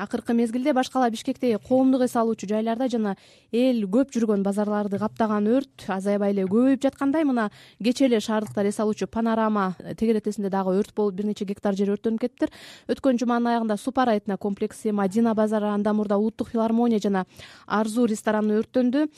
акыркы 0.00 0.34
мезгилде 0.34 0.72
башкала 0.72 1.10
бишкектеги 1.10 1.58
коомдук 1.68 2.02
эс 2.06 2.16
алуучу 2.16 2.48
жайларда 2.48 2.88
жана 2.88 3.16
эл 3.52 3.84
көп 3.84 4.12
жүргөн 4.14 4.42
базарларды 4.42 4.98
каптаган 4.98 5.46
өрт 5.50 5.84
азайбай 5.88 6.32
эле 6.32 6.46
көбөйүп 6.48 6.82
жаткандай. 6.82 7.24
Мына 7.24 7.50
кечээ 7.82 8.08
эле 8.08 8.20
шаардыктар 8.20 8.66
эс 8.70 8.80
алуучу 8.80 9.06
панорама 9.06 9.76
тегеретесинде 9.98 10.50
дагы 10.50 10.78
өрт 10.80 10.94
болуп 10.94 11.14
бир 11.14 11.28
нече 11.30 11.44
гектар 11.44 11.76
жер 11.76 11.92
өрттөнүп 11.96 12.20
кетиптир. 12.20 12.50
Өткөн 12.88 13.20
жуманын 13.20 13.52
аягында 13.54 13.76
супара 13.76 14.16
этно 14.16 14.38
комплекси 14.38 14.92
мадина 14.92 15.34
базары 15.34 15.68
андан 15.68 15.96
мурда 15.96 16.18
улуттук 16.18 16.50
филармония 16.50 17.00
жана 17.00 17.26
арзуу 17.66 18.06
рестораны 18.06 18.60
өрттөндү. 18.60 19.08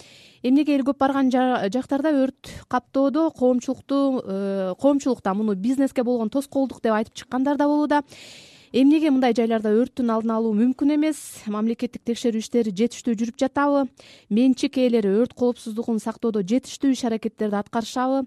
Эмнеге 0.43 0.75
эл 0.75 0.83
көп 0.83 0.99
барган 0.99 1.31
жактарда 1.31 2.11
өрт 2.25 2.51
каптоодо 2.69 3.31
коомчулукту 3.31 4.23
э, 4.25 4.75
коомчулукта 4.81 5.35
муну 5.35 5.55
бизнеске 5.55 6.03
болгон 6.03 6.31
тоскоолдук 6.31 6.83
деп 6.83 6.97
айтып 6.97 7.15
чыккандар 7.15 7.57
да 7.57 7.69
болууда 7.71 8.03
эмнеге 8.73 9.11
мындай 9.13 9.35
жайларда 9.37 9.69
өрттүн 9.77 10.11
алдын 10.15 10.31
алуу 10.33 10.55
мүмкүн 10.57 10.95
эмес? 10.95 11.19
Мамлекеттик 11.53 12.07
текшерүү 12.09 12.41
иштери 12.41 12.73
жетиштүү 12.73 13.15
жүрүп 13.21 13.37
жатабы? 13.43 13.83
Менчик 14.33 14.79
ээлери 14.81 15.11
өрт 15.21 15.35
коопсуздугун 15.37 16.01
сактоодо 16.01 16.41
жетиштүү 16.41 16.95
иш 16.95 17.03
аракеттерди 17.05 17.59
аткарышабы? 17.61 18.23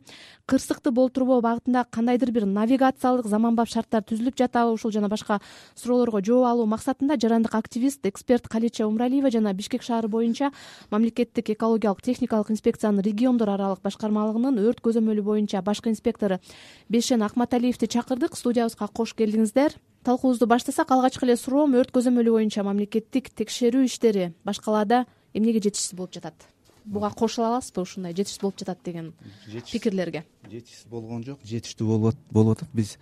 Кырсыкты 0.45 0.93
болтурбоо 0.93 1.39
багытында 1.41 1.87
кандайдыр 1.89 2.29
бир 2.31 2.45
навигациялык 2.45 3.25
заманбап 3.25 3.71
шарттар 3.73 4.05
түзүлүп 4.05 4.37
жатабы? 4.37 4.75
Ушул 4.77 4.93
жана 4.93 5.09
башка 5.09 5.39
суроолорго 5.73 6.21
жооп 6.21 6.45
алуу 6.45 6.69
максатында 6.69 7.17
жарандык 7.17 7.57
активист 7.57 8.05
эксперт 8.05 8.45
калеча 8.47 8.85
умралиева 8.85 9.33
жана 9.33 9.55
бишкек 9.57 9.81
шаары 9.81 10.07
боюнча 10.07 10.51
мамлекеттик 10.91 11.49
экологиялык 11.55 12.05
техникалык 12.05 12.53
инспекциянын 12.53 13.01
региондор 13.01 13.49
аралык 13.49 13.81
башкармалыгынын 13.81 14.61
өрт 14.61 14.85
көзөмөлү 14.85 15.25
боюнча 15.25 15.65
башкы 15.65 15.89
инспектору 15.89 16.37
бешен 16.87 17.25
акматалиевди 17.25 17.89
чакырдык. 17.89 18.37
Студиябызга 18.37 18.87
кош 18.93 19.15
келдиңиздер 19.17 19.73
талкуубузду 20.05 20.45
баштасак 20.47 20.91
алгачкы 20.93 21.25
эле 21.25 21.35
суроом 21.39 21.73
өрт 21.79 21.91
көзөмөлү 21.95 22.35
боюнча 22.37 22.63
мамлекеттик 22.63 23.31
текшерүү 23.33 23.87
иштери 23.89 24.33
башкалада 24.45 25.05
эмнеге 25.33 25.63
жетишсиз 25.65 25.97
болуп 25.97 26.13
жатат? 26.13 26.35
Буга 26.85 27.09
кошула 27.09 27.49
аласызбы 27.49 27.81
ушундай 27.81 28.13
жетишсиз 28.13 28.41
болуп 28.43 28.59
жатат 28.61 28.83
деген 28.85 29.13
пикирлерге? 29.71 30.23
Жетишсиз 30.45 30.85
болгон 30.89 31.25
жок. 31.25 31.41
Жетиштүү 31.43 31.87
болуп 32.29 32.57
атат. 32.57 32.69
Биз 32.73 32.97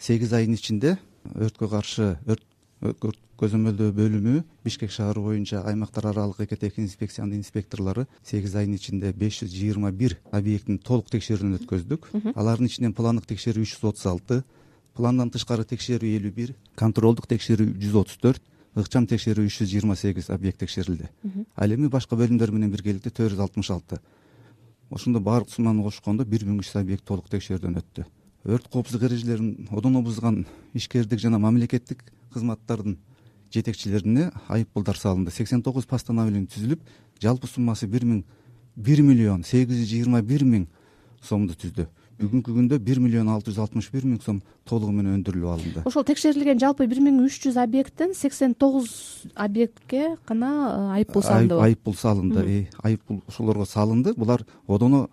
сегиз 0.00 0.32
айдын 0.32 0.56
ичинде 0.56 0.96
өрткө 1.34 1.68
каршы 1.68 2.16
өрт 2.24 3.20
көзөмөлдөө 3.36 3.92
бөлүмү 3.96 4.42
бишкек 4.64 4.92
шаары 4.92 5.20
боюнча 5.20 5.60
аймактар 5.68 6.08
аралык 6.08 6.40
экотех 6.44 6.78
инспекциянын 6.80 7.36
инспекторлору 7.36 8.06
сегиз 8.24 8.54
айдын 8.56 8.76
ичинде 8.76 9.12
беш 9.12 9.42
жүз 9.42 9.52
жыйырма 9.52 9.92
бир 9.92 10.16
объектин 10.30 10.78
толук 10.78 11.10
текшерүүнүн 11.12 11.60
өткөздүк. 11.60 12.08
Алардын 12.34 12.70
ичинен 12.70 12.96
пландык 12.96 13.28
текшерүү 13.28 13.64
үч 13.64 13.76
жүз 13.76 13.88
отуз 13.92 14.06
алты 14.08 14.42
пландан 14.96 15.30
тышкары 15.30 15.64
текшерүү 15.68 16.16
элүү 16.18 16.32
бир 16.34 16.52
контролдук 16.80 17.28
текшерүү 17.30 17.76
жүз 17.82 17.96
отуз 18.00 18.18
төрт 18.22 18.42
ыкчам 18.76 19.06
текшерүү 19.08 19.46
үч 19.48 19.60
жүз 19.60 19.70
жыйырма 19.70 19.96
сегиз 19.96 20.30
объект 20.30 20.60
текшерилди. 20.60 21.08
Ал 21.56 21.72
эми 21.72 21.88
башка 21.88 22.16
бөлүмдөр 22.16 22.52
менен 22.52 22.72
биргеликте 22.72 23.10
төрт 23.10 23.36
жүз 23.36 23.42
алтымыш 23.44 23.70
алты. 23.70 24.00
Ошондо 24.90 25.20
баардык 25.20 25.54
сумманы 25.54 25.82
кошкондо 25.82 26.24
бир 26.24 26.44
миң 26.44 26.60
үч 26.60 26.70
жүз 26.70 26.80
объект 26.80 27.04
толук 27.04 27.28
текшерүүдөн 27.32 27.80
өттү. 27.80 28.06
Өрт 28.44 28.68
коопсуздук 28.68 29.08
эрежелерин 29.08 29.68
одоно 29.70 30.02
бузган 30.02 30.44
ишкердик 30.74 31.18
жана 31.18 31.38
мамлекеттик 31.38 32.04
кызматтардын 32.32 32.98
жетекчилерине 33.52 34.30
айып 34.48 34.68
пулдар 34.72 34.96
салынды. 34.96 35.30
Сексен 35.30 35.62
тогуз 35.62 35.86
постановление 35.86 36.46
түзүлүп 36.46 36.84
жалпы 37.22 37.48
суммасы 37.48 37.88
бир 37.88 38.04
миң 38.04 38.24
бир 38.76 39.02
миллион 39.02 39.42
сегиз 39.42 39.80
жүз 39.80 39.90
жыйырма 39.90 40.22
бир 40.22 40.44
миң 40.44 40.68
сомду 41.24 41.56
түздү 41.56 41.88
бүгүнкү 42.20 42.52
күндө 42.54 42.78
бир 42.80 43.00
миллион 43.02 43.28
алты 43.28 43.50
жүз 43.50 43.58
алтымыш 43.66 43.88
бир 43.92 44.06
миң 44.08 44.20
сом 44.24 44.38
толугу 44.68 44.92
менен 44.94 45.18
өндүрүлүп 45.18 45.50
алынды. 45.52 45.82
Ошол 45.88 46.04
текшерилген 46.08 46.60
жалпы 46.62 46.86
бир 46.88 47.02
миң 47.04 47.18
үч 47.26 47.38
жүз 47.44 47.58
объекттен 47.60 48.14
сексен 48.16 48.54
тогуз 48.54 49.26
объектке 49.34 50.16
гана 50.28 50.52
э, 50.70 50.94
айып 51.00 51.12
пул 51.12 51.26
салындыбы 51.26 51.66
айып 51.66 51.82
пул 51.84 51.98
салынды 51.98 52.46
э, 52.46 52.62
айып 52.82 53.04
пул 53.04 53.20
ошолорго 53.28 53.66
салынды. 53.68 54.14
Булар 54.16 54.46
одоно 54.66 55.08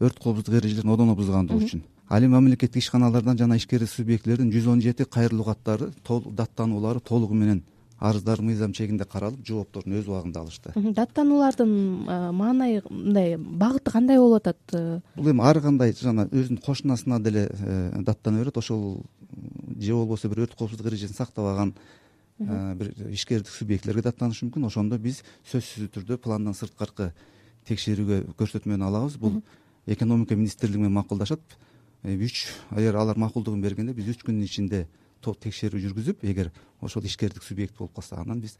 өрт 0.00 0.18
коопсуздук 0.22 0.56
эрежелерин 0.62 0.96
одоно 0.96 1.14
бузгандыгы 1.14 1.66
үчүн. 1.66 1.84
Ал 2.08 2.24
эми 2.24 2.38
мамлекеттик 2.38 2.82
ишканалардан 2.82 3.36
жана 3.36 3.56
ишкерлик 3.60 3.90
субъектилердин 3.90 4.52
жүз 4.54 4.68
он 4.72 4.80
жети 4.80 5.04
кайрылуу 5.04 5.44
каттары 5.44 5.90
даттануулары 6.06 7.00
толугу 7.00 7.34
менен 7.34 7.64
арыздар 7.98 8.42
мыйзам 8.44 8.72
чегинде 8.76 9.04
каралып 9.08 9.40
жоопторун 9.46 9.96
өз 9.96 10.08
убагында 10.08 10.42
алышты. 10.42 10.72
Даттануулардын 10.74 11.70
э, 12.04 12.32
маанайы 12.32 12.82
мындай 12.90 13.36
багыты 13.36 13.90
кандай 13.90 14.18
болуп 14.18 14.42
атат 14.42 14.58
э? 14.72 15.00
бул 15.16 15.30
эми 15.32 15.42
ар 15.42 15.60
кандай 15.64 15.94
жана 15.96 16.26
өзүнүн 16.28 16.60
кошунасына 16.64 17.20
деле 17.24 17.48
э, 17.50 18.02
даттана 18.02 18.42
берет 18.42 18.58
ошол 18.58 19.04
же 19.80 19.94
болбосо 19.94 20.28
бир 20.28 20.44
өрт 20.44 20.56
коопсуздук 20.56 20.86
эрежесин 20.86 21.16
сактабаган 21.16 21.74
бир 22.38 22.92
ишкердик 23.08 23.48
субъектилерге 23.48 24.10
даттанышы 24.10 24.44
мүмкүн. 24.44 24.66
Ошондо 24.68 24.98
биз 24.98 25.22
сөзсүз 25.48 25.88
түрдө 25.94 26.18
пландан 26.20 26.54
сырткаркы 26.54 27.14
текшерүүгө 27.64 28.36
көрсөтмөнү 28.36 28.84
алабыз. 28.84 29.16
Бул 29.16 29.40
экономика 29.86 30.36
министрлиги 30.36 30.82
менен 30.82 30.98
макулдашат 30.98 31.40
үч 32.04 32.44
эгер 32.76 33.00
алар 33.00 33.16
макулдугун 33.16 33.62
бергенде 33.64 33.94
биз 33.96 34.12
үч 34.12 34.20
күндүн 34.26 34.44
ичинде 34.44 34.84
текшерүү 35.34 35.80
жүргүзүп 35.82 36.22
эгер 36.22 36.52
ошол 36.80 37.02
ишкердик 37.04 37.42
субъект 37.42 37.76
болуп 37.76 37.94
калса 37.94 38.20
анан 38.20 38.40
биз 38.40 38.56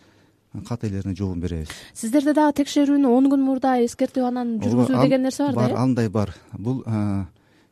кат 0.67 0.85
элерине 0.85 1.15
жообун 1.15 1.41
беребиз. 1.41 1.69
Сиздерде 1.95 2.33
дагы 2.35 2.63
текшерүүнү 2.63 3.07
он 3.07 3.31
күн 3.31 3.43
мурда 3.45 3.77
эскертип 3.85 4.25
анан 4.25 4.59
жүргүзүү 4.59 5.03
деген 5.03 5.23
нерсе 5.23 5.45
барда 5.45 5.61
бар 5.61 5.77
андай 5.79 6.09
бар. 6.09 6.35
Бул 6.53 6.83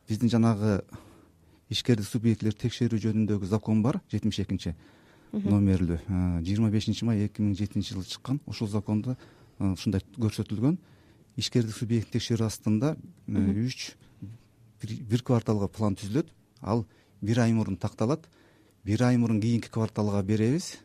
биздин 0.07 0.29
жанагы 0.29 0.83
ишкердик 1.69 2.05
субъектилерди 2.05 2.61
текшерүү 2.67 2.99
жөнүндөгү 3.07 3.49
закон 3.49 3.81
бар 3.81 3.99
жетимиш 4.11 4.39
экинчи 4.45 4.75
номерлүү. 5.33 5.97
Жыйырма 6.45 6.69
бешинчи 6.69 7.05
май 7.05 7.25
эки 7.25 7.41
миң 7.41 7.55
жетинчи 7.57 7.95
жылы 7.95 8.05
чыккан 8.05 8.39
ушул 8.45 8.69
закондо 8.69 9.17
ушундай 9.59 10.03
көрсөтүлгөн 10.15 10.77
ишкердик 11.41 11.75
субъектин 11.75 12.19
текшерүү 12.19 12.45
астында 12.45 12.95
үч 13.27 13.95
бир 14.85 15.23
кварталга 15.25 15.67
план 15.67 15.95
түзүлөт. 15.97 16.29
Ал 16.61 16.85
бир 17.21 17.39
ай 17.39 17.51
мурун 17.53 17.77
такталат 17.77 18.29
бир 18.85 19.01
ай 19.03 19.17
мурун 19.17 19.41
кийинки 19.41 19.69
кварталга 19.69 20.21
беребиз. 20.23 20.77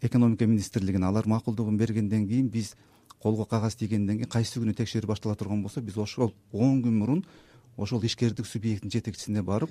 Экономика 0.00 0.46
министрлигине 0.46 1.06
алар 1.06 1.26
макулдугун 1.26 1.76
бергенден 1.76 2.28
кийин 2.28 2.48
биз 2.48 2.76
колго 3.18 3.44
кагаз 3.44 3.74
тийгенден 3.74 4.20
кийин 4.20 4.30
кайсы 4.30 4.60
күнү 4.60 4.74
текшерүү 4.78 5.10
баштала 5.10 5.34
турган 5.34 5.62
болсо 5.62 5.82
биз 5.82 5.98
ошол 5.98 6.32
он 6.52 6.80
күн 6.84 6.94
мурун 7.02 7.24
ошол 7.76 8.04
ишкердик 8.06 8.46
субъекттин 8.46 8.90
жетекчисине 8.90 9.42
барып 9.42 9.70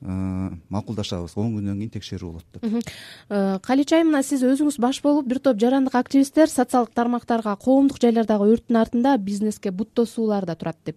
э, 0.00 0.50
макулдашабыз. 0.70 1.36
Он 1.36 1.52
күндөн 1.58 1.76
кийин 1.84 1.92
текшерүү 1.92 2.30
болот 2.32 2.46
деп. 2.56 2.88
Э, 3.28 3.58
калеча 3.60 4.00
айым 4.00 4.14
мына 4.14 4.24
сиз 4.24 4.42
өзүңүз 4.42 4.80
баш 4.80 5.02
болуп 5.04 5.28
бир 5.28 5.44
топ 5.44 5.60
жарандык 5.60 5.94
активисттер 5.94 6.48
социалдык 6.48 6.96
тармактарга 6.96 7.54
коомдук 7.60 8.00
жайлардагы 8.00 8.48
өрттүн 8.56 8.80
артында 8.80 9.18
бизнеске 9.18 9.70
бут 9.70 9.92
тосуулар 9.92 10.46
да 10.46 10.56
турат 10.56 10.80
деп 10.86 10.96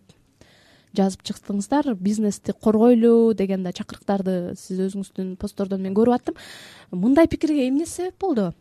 жазып 0.96 1.24
чыктыңыздар 1.28 1.96
бизнести 1.96 2.54
коргойлу 2.54 3.34
деген 3.34 3.64
да 3.64 3.74
чакырыктарды 3.76 4.56
сиз 4.60 4.80
өзүңүздүн 4.88 5.36
посттордон 5.42 5.84
мен 5.84 5.98
көрүп 5.98 6.16
аттым. 6.16 6.40
Мындай 6.92 7.28
пикирге 7.28 7.68
эмне 7.68 7.86
себеп 7.86 8.20
болду? 8.20 8.54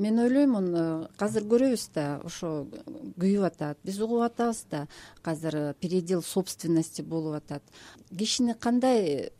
Мен 0.00 0.18
ойлоймун 0.22 0.68
э, 0.72 0.84
азыр 1.20 1.44
көрөбүз 1.44 1.90
да 1.92 2.04
ошо 2.24 2.64
күйүп 3.20 3.44
атат 3.50 3.78
биз 3.84 3.98
угуп 4.00 4.22
атабыз 4.24 4.64
да 4.70 4.86
азыр 5.24 5.74
передел 5.80 6.22
собственности 6.22 7.02
болуп 7.02 7.36
атат. 7.42 7.62
Кишини 8.16 8.54
кандай 8.54 9.30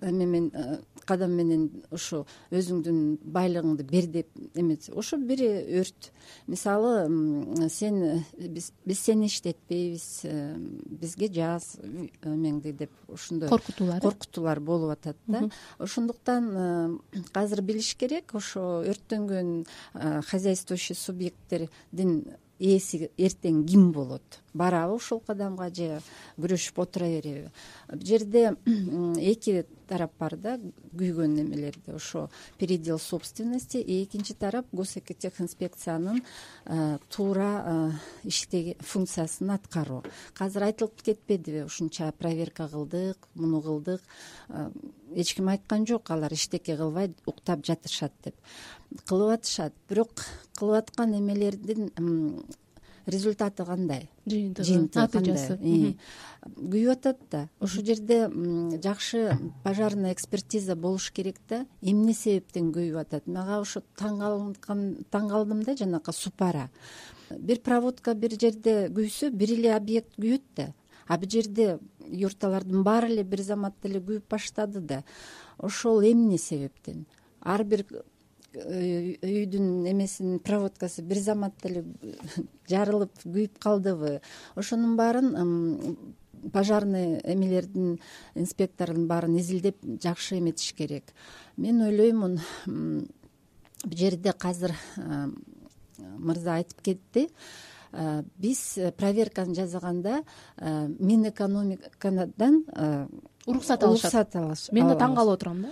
э, 0.00 0.78
кадам 1.06 1.36
менен 1.38 1.66
ушу 1.94 2.24
өзүңдүн 2.54 3.00
байлыгыңды 3.22 3.86
бер 3.88 4.08
деп 4.10 4.30
эметсе 4.54 4.92
ошо 4.92 5.18
бири 5.18 5.48
өрт. 5.80 6.10
Мисалы 6.46 7.06
сен 7.70 8.24
биз 8.36 9.00
сени 9.00 9.30
иштетпейбиз 9.30 10.06
э, 10.24 10.56
бизге 11.00 11.30
жаз 11.32 11.76
эмеңди 12.22 12.72
деп 12.76 12.94
ушундай 13.08 13.50
коркутуулар 13.50 14.02
коркутуулар 14.02 14.60
болуп 14.60 14.96
атат 14.96 15.16
да. 15.26 15.44
Ошондуктан 15.78 16.50
э, 16.50 17.20
азыр 17.34 17.62
билиш 17.62 17.94
керек 17.94 18.34
ошо 18.34 18.82
өрттөнгөн 18.86 19.64
хозяйствующий 20.30 20.96
субъекттердин 20.98 22.18
ээси 22.58 23.10
эртең 23.20 23.64
ким 23.68 23.90
болот 23.92 24.40
барабы 24.56 24.96
ушул 24.96 25.20
кадамга 25.20 25.68
же 25.74 26.00
күрөшүп 26.40 26.82
отура 26.82 27.08
береби 27.12 27.50
жерде 28.10 28.56
эки 29.32 29.64
тарап 29.88 30.12
бар 30.18 30.36
да 30.36 30.56
күйгөн 30.96 31.40
эмелерде 31.42 31.94
ошо 31.94 32.28
передел 32.58 32.98
собственности 32.98 33.78
экинчи 33.78 34.34
тарап 34.34 34.66
гос 34.72 34.96
экотех 34.96 35.40
инспекциянын 35.40 36.22
э, 36.64 36.98
туура 37.08 37.52
э, 37.64 37.90
иштеги 38.24 38.76
функциясын 38.80 39.50
аткаруу. 39.50 40.02
Азыр 40.38 40.66
айтылып 40.68 41.02
кетпедиби 41.02 41.64
ушунча 41.66 42.10
проверка 42.18 42.68
кылдык 42.68 43.28
муну 43.34 43.62
кылдык. 43.62 44.02
Э, 44.48 44.70
эч 45.14 45.34
ким 45.34 45.48
айткан 45.48 45.86
жок 45.86 46.10
алар 46.10 46.32
иштеке 46.32 46.76
кылбай 46.76 47.14
уктап 47.26 47.64
жатышат 47.64 48.12
деп. 48.24 48.34
Кылып 49.06 49.38
атышат. 49.38 49.74
Бирок 49.88 50.24
кылып 50.58 50.82
аткан 50.84 51.14
эмелердин 51.18 51.92
результаты 53.06 53.64
кандай? 53.64 54.08
Жыйынтыгы 54.26 54.66
жыйынтыгы 54.66 55.00
натыйжасы. 55.00 55.56
күйүп 56.46 56.92
атат 56.92 57.18
да. 57.30 57.48
Ошол 57.60 57.84
жерде 57.84 58.28
жакшы 58.82 59.38
пожарный 59.64 60.12
экспертиза 60.12 60.76
болуш 60.76 61.10
керек 61.12 61.36
да. 61.48 61.66
Эмне 61.80 62.14
себептен 62.14 62.72
күйүп 62.74 63.00
атат? 63.00 63.26
Мага 63.26 63.60
ошо 63.60 63.82
таң 63.98 64.18
калдым 65.10 65.62
да 65.62 65.76
жанакы 65.76 66.12
супара. 66.12 66.70
Бир 67.30 67.60
проводка 67.60 68.14
бир 68.14 68.38
жерде 68.40 68.88
күйсө 68.88 69.30
бир 69.30 69.54
эле 69.54 69.74
объект 69.74 70.18
күйөт 70.18 70.42
да. 70.56 70.72
А 71.06 71.18
бул 71.18 71.30
жерде 71.30 71.78
юрталардын 72.10 72.82
баары 72.82 73.12
эле 73.12 73.24
бир 73.24 73.42
заматта 73.42 73.88
эле 73.88 74.00
күйүп 74.00 74.26
баштады 74.30 74.80
да. 74.80 75.04
Ошол 75.58 76.02
эмне 76.02 76.38
себептен? 76.38 77.06
Ар 77.40 77.64
бир 77.64 77.86
үйдүн 78.56 79.86
эмесинин 79.90 80.38
проводкасы 80.40 81.02
бир 81.02 81.20
заматта 81.20 81.68
эле 81.68 81.84
жарылып 82.70 83.12
күйүп 83.24 83.58
калдыбы. 83.62 84.20
Ошонун 84.54 84.96
баарын 84.96 85.96
пожарный 86.52 87.20
эмелердин 87.24 87.98
инспектордун 88.34 89.06
баарын 89.06 89.36
изилдеп 89.38 89.76
жакшы 90.02 90.38
эметиш 90.38 90.72
керек. 90.74 91.12
Мен 91.56 91.82
ойлоймун 91.82 92.40
бул 92.66 93.08
жерде 93.92 94.32
казыр 94.32 94.74
мырза 95.96 96.60
айтып 96.60 96.82
кетти. 96.82 97.28
Э, 97.92 98.22
биз 98.36 98.76
э, 98.76 98.92
проверканы 98.92 99.54
жасаганда 99.54 100.22
э, 100.58 100.88
мин 100.98 101.28
экономикадан 101.28 102.64
уруксат 103.46 103.82
алышат. 103.82 103.82
уруксат 103.84 104.36
алышат 104.36 104.72
мен 104.72 104.88
да 104.88 104.96
таң 105.00 105.14
калып 105.14 105.38
отурам 105.38 105.62
да. 105.62 105.70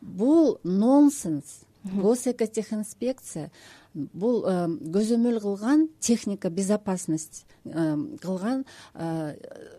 Бул 0.00 0.58
нонсенс 0.62 1.64
госэкотехинспекция 1.84 3.50
бул 3.94 4.42
көзөмөл 4.42 5.40
кылган 5.40 5.88
техника 6.00 6.50
безопасность 6.50 7.44
кылган 7.64 8.64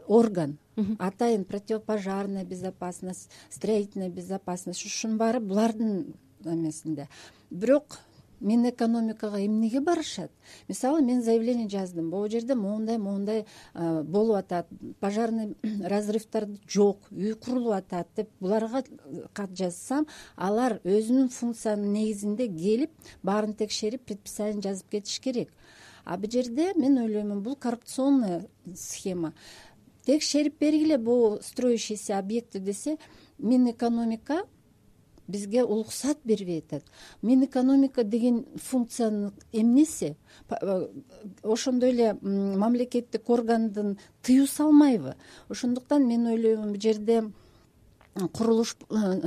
орган. 0.08 0.58
Атайын 1.00 1.46
противопожарная 1.46 2.44
безопасность 2.44 3.30
строительная 3.50 4.10
безопасность. 4.10 4.86
Ушунун 4.86 5.18
баары 5.18 5.40
булардын 5.40 6.14
эмесинде. 6.44 7.10
Бирок 7.50 8.00
мин 8.40 8.68
экономикага 8.70 9.40
эмнеге 9.46 9.82
барышат? 9.82 10.32
Мисалы 10.68 11.02
мен 11.02 11.22
заявление 11.22 11.70
жаздым. 11.70 12.10
Могу 12.10 12.30
жерде 12.30 12.56
моундай 12.56 12.98
моундай 12.98 13.46
болуп 13.74 14.36
атат. 14.38 14.68
Пожарный 15.00 15.56
разрывдар 15.84 16.48
жок 16.68 17.00
үй 17.12 17.34
курулуп 17.34 17.74
атат 17.74 18.08
деп 18.16 18.30
буларга 18.40 18.84
кат 19.34 19.56
жазсам 19.58 20.08
алар 20.36 20.80
өзүнүн 20.84 21.30
функциянын 21.30 21.94
негизинде 21.94 22.48
келип 22.48 22.92
баарын 23.24 23.54
текшерип 23.54 24.06
предписание 24.06 24.62
жазып 24.62 24.90
кетиш 24.90 25.20
керек. 25.20 25.54
А 26.06 26.18
бул 26.18 26.30
жерде 26.32 26.74
мен 26.76 26.98
ойлоймун 26.98 27.42
бул 27.42 27.56
коррупционный 27.56 28.48
схема. 28.76 29.34
Текшерип 30.06 30.60
бергиле 30.60 30.98
могу 30.98 31.40
строящийся 31.42 32.20
объектти 32.20 32.60
десе 32.60 32.98
мин 33.40 33.70
экономика 33.70 34.44
бизге 35.28 35.64
уруксат 35.64 36.18
бербей 36.24 36.60
атат 36.60 36.84
мин 37.22 37.44
экономика 37.46 38.04
деген 38.04 38.46
функциянын 38.56 39.34
эмнеси? 39.52 40.16
Э, 40.50 40.88
ошондой 41.44 41.90
эле 41.90 42.18
мамлекеттик 42.22 43.30
органдын 43.30 43.98
тыюу 44.22 44.48
салмайбы? 44.48 45.16
Ошондуктан 45.50 46.08
мен 46.08 46.28
ойлоймун 46.28 46.74
бул 46.74 46.82
жерде 46.82 47.32
курулуш 48.34 48.78
э, 48.90 49.22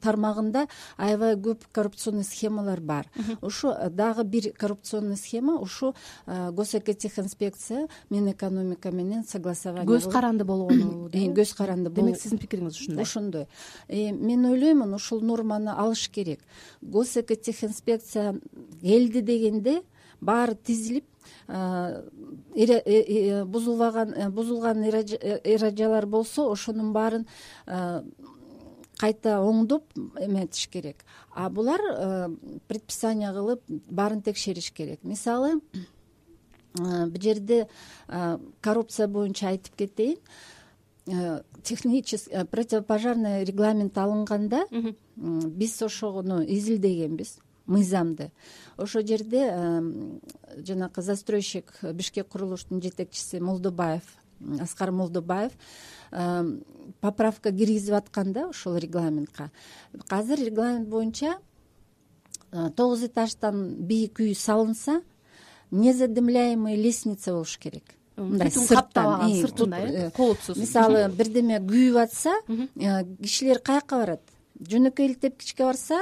тармагында 0.00 0.66
аябай 0.96 1.36
көп 1.36 1.66
коррупционный 1.72 2.24
схемалар 2.24 2.80
бар. 2.80 3.06
Ушу 3.42 3.70
э, 3.70 3.90
дагы 3.90 4.24
бир 4.24 4.52
коррупционный 4.52 5.16
схема 5.16 5.58
ушу 5.58 5.94
э, 6.26 6.50
госэкотехинспекция 6.50 7.88
мин 8.10 8.30
экономика 8.30 8.90
менен 8.90 9.24
согласование 9.24 9.86
көз 9.86 10.10
каранды 10.10 10.44
болгону 10.44 11.08
э, 11.12 11.26
көз 11.32 11.56
каранды 11.56 11.90
демек 11.90 12.20
сиздин 12.20 12.38
пикириңиз 12.38 12.76
ушундай. 12.80 13.02
ошондой 13.02 13.46
мен 13.88 14.44
ойлоймун 14.46 14.94
ушул 14.94 15.20
норманы 15.20 15.70
алыш 15.70 16.08
керек. 16.08 16.40
Госэкотехинспекция 16.80 18.40
келди 18.80 19.20
дегенде 19.20 19.82
баары 20.20 20.54
тизилип 20.54 21.04
бузулбаган 23.46 24.32
бузулган 24.32 24.82
эрежалар 24.84 26.06
болсо 26.06 26.50
ошонун 26.52 26.92
баарын 26.92 27.26
кайта 28.98 29.38
оңдоп 29.40 29.94
эметиш 30.20 30.68
керек. 30.68 31.04
А 31.30 31.48
булар 31.50 31.80
э, 31.80 32.28
предписание 32.68 33.30
кылып 33.32 33.62
баарын 33.68 34.22
текшериш 34.22 34.72
керек. 34.74 35.04
Мисалы 35.04 35.60
э, 35.60 35.80
бул 36.74 37.22
жерде 37.22 37.66
э, 38.08 38.38
коррупция 38.60 39.08
боюнча 39.08 39.48
айтып 39.54 39.76
кетейин. 39.76 40.18
Технический 41.62 42.44
противопожарный 42.50 43.42
регламент 43.44 43.96
алынганда 43.96 44.66
биз 45.16 45.80
ошону 45.80 46.42
изилдегенбиз 46.44 47.38
мыйзамды. 47.64 48.30
Ошол 48.76 49.06
жерде 49.06 49.46
жанакы 50.58 51.00
застройщик 51.00 51.72
бишкек 51.94 52.28
курулуштун 52.28 52.82
жетекчиси 52.82 53.40
молдобаев 53.40 54.02
аскар 54.60 54.90
молдобаев 54.90 55.52
поправка 57.00 57.52
киргизип 57.52 57.94
аткан 57.94 58.32
да 58.32 58.48
ошол 58.48 58.76
регламентка. 58.76 59.50
Азыр 60.08 60.38
регламент 60.38 60.88
боюнча 60.88 61.38
э, 62.52 62.70
тогуз 62.76 63.02
этаждан 63.02 63.74
бийик 63.78 64.20
үй 64.20 64.34
салынса 64.34 65.02
незадымляемый 65.70 66.76
лестница 66.76 67.32
болуш 67.32 67.58
керек. 67.58 67.84
Мындай 68.16 68.50
сырттан 68.50 69.30
сыртында 69.30 69.78
э 69.78 70.10
коопсуз 70.10 70.56
мисалы 70.56 71.08
бирдеме 71.12 71.60
күйүп 71.60 72.02
атса 72.02 72.34
э, 72.48 73.04
кишилер 73.22 73.60
каяка 73.60 74.00
барат? 74.00 74.22
Жөнөкөй 74.58 75.06
эле 75.06 75.14
тепкичке 75.14 75.64
барса 75.64 76.00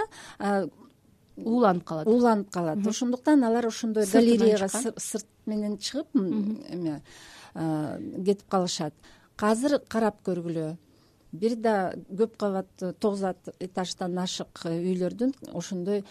ууланып 1.37 1.85
калат. 1.85 2.07
ууланып 2.07 2.51
калат. 2.51 2.87
Ошондуктан 2.87 3.45
алар 3.45 3.67
ошондой 3.67 4.07
галереяга 4.07 4.69
сырт 4.69 5.27
менен 5.45 5.77
чыгып 5.77 6.15
эме 6.15 7.03
кетип 7.57 8.49
калышат. 8.49 8.95
Азыр 9.37 9.79
карап 9.89 10.23
көргүлө 10.25 10.77
бир 11.37 11.57
да 11.61 11.75
көп 12.09 12.37
кабаттуу 12.41 12.93
тогуз 13.01 13.23
этаждан 13.61 14.17
ашык 14.19 14.65
үйлөрдүн 14.71 15.35
ошондой 15.55 16.05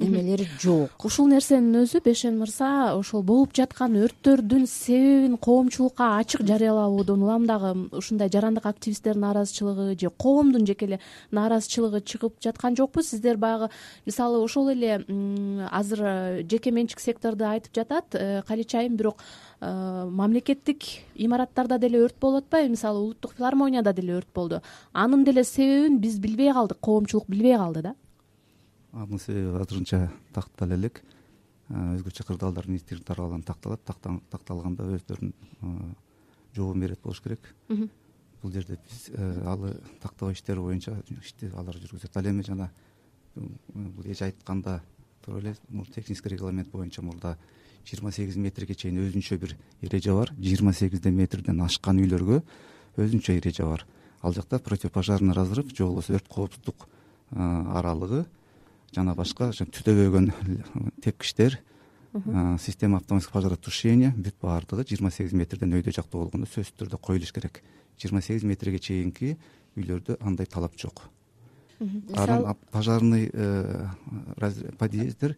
эмелери 0.00 0.46
жок. 0.60 0.94
Ушул 1.04 1.28
нерсенин 1.30 1.82
өзү 1.82 2.00
бешен 2.04 2.38
мырза 2.40 2.94
ошол 2.96 3.22
болуп 3.26 3.52
жаткан 3.56 3.96
өрттөрдүн 4.00 4.66
себебин 4.70 5.36
коомчулукка 5.42 6.12
ачык 6.20 6.46
жарыялабоодон 6.48 7.22
улам 7.26 7.46
дагы 7.46 7.74
ушундай 7.98 8.30
жарандык 8.32 8.66
активисттердин 8.66 9.26
нааразычылыгы 9.26 9.98
же 10.00 10.10
коомдун 10.10 10.66
жеке 10.66 10.86
эле 10.86 11.00
нааразычылыгы 11.30 12.00
чыгып 12.00 12.40
жаткан 12.40 12.76
жокпу. 12.76 13.02
Сиздер 13.02 13.36
баягы 13.36 13.70
мисалы 14.06 14.42
ошол 14.42 14.72
эле 14.72 15.04
азыр 15.70 16.02
э, 16.02 16.42
жеке 16.48 16.70
менчик 16.70 17.00
секторду 17.00 17.44
айтып 17.44 17.74
жатат 17.74 18.14
э, 18.14 18.42
калече 18.46 18.78
айым 18.78 18.96
бирок 18.96 19.18
мамлекеттик 19.62 20.82
имараттарда 21.14 21.78
деле 21.78 22.00
өрт 22.02 22.16
болуп 22.20 22.44
атпайбы. 22.44 22.72
Мисалы 22.74 22.98
улуттук 22.98 23.34
филармонияда 23.36 23.92
деле 23.92 24.16
өрт 24.18 24.28
болду. 24.34 24.60
Анын 24.92 25.24
деле 25.24 25.44
себебин 25.44 26.00
биз 26.00 26.18
билбей 26.18 26.52
калдык 26.52 26.80
коомчулук 26.80 27.28
билбей 27.28 27.56
калды 27.56 27.82
да. 27.82 27.94
Анын 28.92 29.20
себеби 29.20 29.54
азырынча 29.62 30.10
тактала 30.34 30.74
элек. 30.74 31.02
Өзгөчө 31.70 32.26
кырдаалдар 32.26 32.66
министрлик 32.66 33.06
тарабынан 33.06 33.42
такталат. 33.46 33.84
Такталганда 33.86 34.88
өздөрүн 34.98 35.32
жообун 36.56 36.80
берет 36.80 37.00
болуш 37.02 37.22
керек. 37.22 37.54
Бул 38.42 38.50
жерде 38.50 38.80
биз 38.82 39.10
э, 39.14 39.42
алы 39.46 39.76
тактоо 40.02 40.32
иштери 40.32 40.58
боюнча 40.58 40.96
ишти 41.22 41.46
алар 41.54 41.76
жүргүзөт. 41.78 42.16
Ал 42.18 42.26
эми 42.26 42.42
жана 42.42 42.72
бул 43.36 44.04
эже 44.04 44.24
айтканда 44.24 44.82
туура 45.24 45.38
эле 45.38 45.54
технический 45.94 46.30
регламент 46.30 46.68
боюнча 46.68 47.02
мурда 47.02 47.38
жыйырма 47.86 48.12
сегиз 48.12 48.36
метрге 48.36 48.74
чейин 48.74 49.00
өзүнчө 49.02 49.38
бир 49.38 49.56
эреже 49.82 50.12
бар. 50.14 50.32
жыйырма 50.38 50.72
сегизден 50.72 51.14
метрден 51.14 51.60
ашкан 51.60 51.98
үйлөргө 51.98 52.42
өзүнчө 52.96 53.38
эреже 53.38 53.64
бар. 53.64 53.86
Ал 54.22 54.32
жакта 54.32 54.58
противопожарный 54.58 55.34
разрыв 55.34 55.74
же 55.76 55.84
болбосо 55.84 56.14
өрт 56.14 56.28
коопсуздук 56.28 56.88
аралыгы 57.30 58.26
жана 58.94 59.14
башка 59.14 59.50
түтөбөгөн 59.50 60.32
тепкичтер 61.02 61.58
система 62.60 62.98
автоматического 62.98 63.40
пожаротушения 63.40 64.12
бүт 64.16 64.36
баардыгы 64.40 64.84
жыйырма 64.84 65.10
сегиз 65.10 65.32
метрден 65.32 65.72
өйдө 65.72 65.94
жакта 65.96 66.18
болгондо 66.18 66.46
сөзсүз 66.46 66.76
түрдө 66.76 67.00
коюлуш 67.00 67.32
керек. 67.32 67.62
жыйырма 67.98 68.20
сегиз 68.22 68.44
метрге 68.44 68.78
чейинки 68.78 69.36
үйлөрдө 69.76 70.18
андай 70.20 70.46
талап 70.46 70.76
жок. 70.76 71.08
Анан 72.14 72.54
пожарный 72.70 73.30
э, 73.32 73.86
подъезддер 74.78 75.36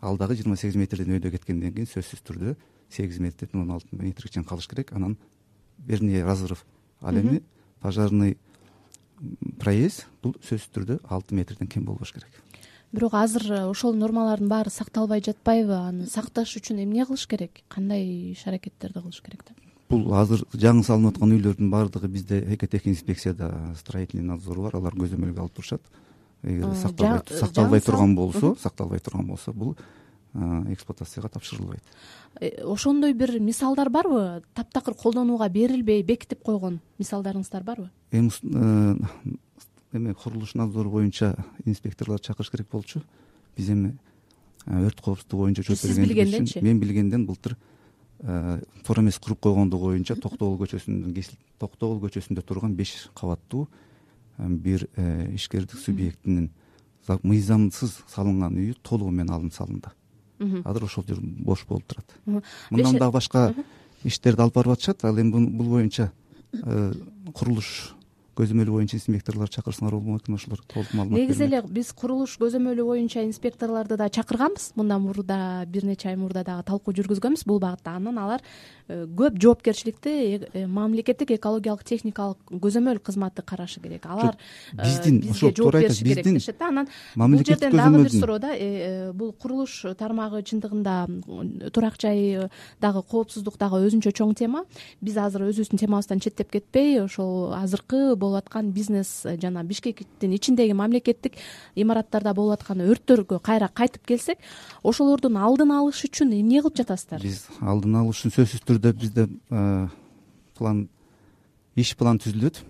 ал 0.00 0.16
дагы 0.16 0.34
жыйырма 0.34 0.56
сегиз 0.56 0.76
метрден 0.76 1.16
өйдө 1.16 1.30
кеткенден 1.34 1.72
кийин 1.74 1.88
сөзсүз 1.88 2.22
түрдө 2.26 2.56
сегиз 2.90 3.18
метрден 3.20 3.62
он 3.62 3.70
алты 3.76 3.88
метрге 3.92 4.32
чейин 4.32 4.44
калыш 4.44 4.68
керек. 4.68 4.92
Анан 4.92 5.16
вернее 5.78 6.24
разрыв 6.24 6.64
ал 7.00 7.16
эми 7.16 7.42
пожарный 7.80 8.36
проезд 9.58 10.06
бул 10.22 10.34
сөзсүз 10.40 10.70
түрдө 10.74 11.00
алты 11.08 11.34
метрден 11.34 11.68
кем 11.68 11.84
болбош 11.84 12.12
керек. 12.12 12.30
Бирок 12.92 13.14
азыр 13.14 13.68
ошол 13.68 13.94
нормалардын 13.94 14.48
баары 14.48 14.70
сакталбай 14.70 15.22
жатпайбы 15.22 15.76
аны 15.76 16.06
сакташ 16.06 16.56
үчүн 16.58 16.82
эмне 16.82 17.04
кылыш 17.06 17.28
керек? 17.30 17.62
Кандай 17.68 18.32
иш 18.32 18.46
аракеттерди 18.46 18.98
кылыш 18.98 19.20
керек 19.22 19.44
да? 19.46 19.54
Бул 19.90 20.12
азыр 20.14 20.42
жаңы 20.54 20.82
салынып 20.86 21.14
аткан 21.14 21.36
үйлөрдүн 21.36 21.70
баардыгы 21.70 22.08
бизде 22.08 22.40
экотехинспекцияда 22.54 23.76
строительный 23.78 24.24
надзор 24.24 24.58
бар. 24.64 24.76
Алар 24.80 24.94
көзөмөлгө 24.98 25.44
алып 25.44 25.54
турушат 25.54 25.82
эгер 26.42 26.74
сакталбай 26.74 27.80
турган 27.80 28.14
болсо 28.14 28.54
сакталбай 28.60 28.98
турган 28.98 29.26
болсо 29.26 29.52
бул 29.52 29.76
эксплуатацияга 30.32 31.28
тапшырылбайт. 31.28 31.82
Э, 32.40 32.62
ошондой 32.64 33.12
бир 33.12 33.40
мисалдар 33.40 33.90
барбы? 33.90 34.42
Таптакыр 34.54 34.94
колдонууга 34.94 35.48
берилбей 35.48 36.02
бекитип 36.02 36.42
койгон 36.42 36.80
мисалдарыңыздар 36.98 37.64
барбы? 37.64 37.90
Эми 38.12 38.30
э, 38.44 38.96
эме 39.92 40.14
курулуш 40.14 40.54
надзору 40.54 40.90
боюнча 40.90 41.34
инспекторлорду 41.64 42.22
чакырыш 42.22 42.50
керек 42.50 42.68
болчу. 42.70 43.02
Биз 43.56 43.70
эми 43.70 43.96
э, 44.66 44.86
өрт 44.86 45.00
коопсуздугу 45.00 45.42
боюнча 45.42 45.62
жооп 45.62 45.80
сиз 45.80 45.98
билгенденчи 45.98 46.60
мен 46.62 46.78
билгенден 46.78 47.26
былтыр 47.26 47.56
туура 48.20 49.02
эмес 49.02 49.18
куруп 49.18 49.40
койгондугу 49.40 49.90
боюнча 49.90 50.14
токтогул 50.14 50.60
көчөсүнүн 50.62 51.14
токтогул 51.58 51.98
көчөсүндө 52.04 52.44
турган 52.46 52.76
беш 52.76 53.08
кабаттуу 53.14 53.66
бир 54.48 54.86
ишкердик 55.34 55.78
субъектинин 55.78 56.50
мыйзамсыз 57.22 58.00
салынган 58.08 58.56
үйү 58.56 58.76
толугу 58.82 59.10
менен 59.10 59.34
алынып 59.34 59.54
салынды. 59.54 59.90
Азыр 60.64 60.84
ошол 60.84 61.04
жер 61.08 61.18
бош 61.20 61.64
болуп 61.68 61.84
турат. 61.86 62.14
Мындан 62.70 62.98
дагы 62.98 63.12
башка 63.12 63.54
иштерди 64.04 64.42
алып 64.42 64.54
барып 64.54 64.72
атышат 64.76 65.04
ал 65.04 65.18
эми 65.18 65.30
бул 65.32 65.66
боюнча 65.74 66.12
э, 66.52 66.92
курулуш 67.34 67.94
көзөмөлү 68.38 68.72
боюнча 68.72 68.96
инспекторлорду 68.96 69.56
чакырсаңар 69.56 69.96
болмок 69.96 70.22
экен 70.22 70.36
ошолор 70.36 70.60
толук 70.70 70.92
маалымат 70.94 71.18
негизи 71.18 71.44
эле 71.44 71.62
биз 71.66 71.92
курулуш 71.96 72.36
көзөмөлү 72.40 72.84
боюнча 72.86 73.24
инспекторлорду 73.26 73.96
да 73.96 74.08
чакырганбыз. 74.08 74.72
Мындан 74.76 75.02
мурда 75.02 75.64
бир 75.66 75.84
нече 75.84 76.08
ай 76.08 76.16
мурда 76.16 76.44
дагы 76.44 76.64
талкуу 76.68 76.94
жүргүзгөнбүз. 76.94 77.44
Бул 77.46 77.60
багытта 77.60 77.96
анан 77.98 78.18
алар 78.18 78.44
э, 78.88 79.06
көп 79.06 79.38
жоопкерчиликти 79.42 80.14
э, 80.52 80.66
мамлекеттик 80.66 81.32
экологиялык 81.36 81.84
техникалык 81.84 82.38
көзөмөл 82.50 83.00
кызматы 83.00 83.42
карашы 83.42 83.80
керек. 83.80 84.06
Алар 84.06 84.36
э, 84.72 84.84
биздин 84.84 85.20
керек 85.20 86.34
дешет 86.34 86.58
да. 86.58 86.68
Анан 86.68 86.88
бул 87.16 87.44
жерден 87.44 87.76
дагы 87.76 88.04
бир 88.04 88.12
суроо 88.12 88.38
да 88.38 88.54
бул 89.12 89.32
курулуш 89.32 89.82
тармагы 89.98 90.42
чындыгында 90.42 91.70
турак 91.74 91.98
жай 92.00 92.48
дагы 92.80 93.02
коопсуздук 93.02 93.58
дагы 93.58 93.82
өзүнчө 93.86 94.14
чоң 94.14 94.34
тема. 94.38 94.64
Биз 95.00 95.18
азыр 95.18 95.48
өзүбүздүн 95.50 95.80
темабыздан 95.82 96.20
четтеп 96.22 96.50
кетпей 96.52 97.00
ошол 97.02 97.54
азыркы 97.56 98.16
болуп 98.20 98.44
аткан 98.44 98.70
бизнес 98.76 99.24
жана 99.42 99.64
бишкектин 99.64 100.34
ичиндеги 100.36 100.76
мамлекеттик 100.76 101.38
имараттарда 101.74 102.34
болуп 102.36 102.58
аткан 102.60 102.84
өрттөргө 102.84 103.40
кайра 103.42 103.70
кайтып 103.72 104.06
келсек 104.06 104.38
ошолордун 104.84 105.38
алдын 105.40 105.72
алыш 105.74 106.04
үчүн 106.06 106.34
эмне 106.36 106.60
кылып 106.60 106.78
жатасыздар? 106.82 107.24
Биз 107.24 107.46
алдын 107.60 107.96
алыш 108.02 108.22
үчүн 108.22 108.36
сөзсүз 108.36 108.64
түрдө 108.68 108.92
бизде 109.00 109.26
план 110.58 110.86
иш 111.76 111.94
план 111.96 112.20
түзүлөт. 112.20 112.60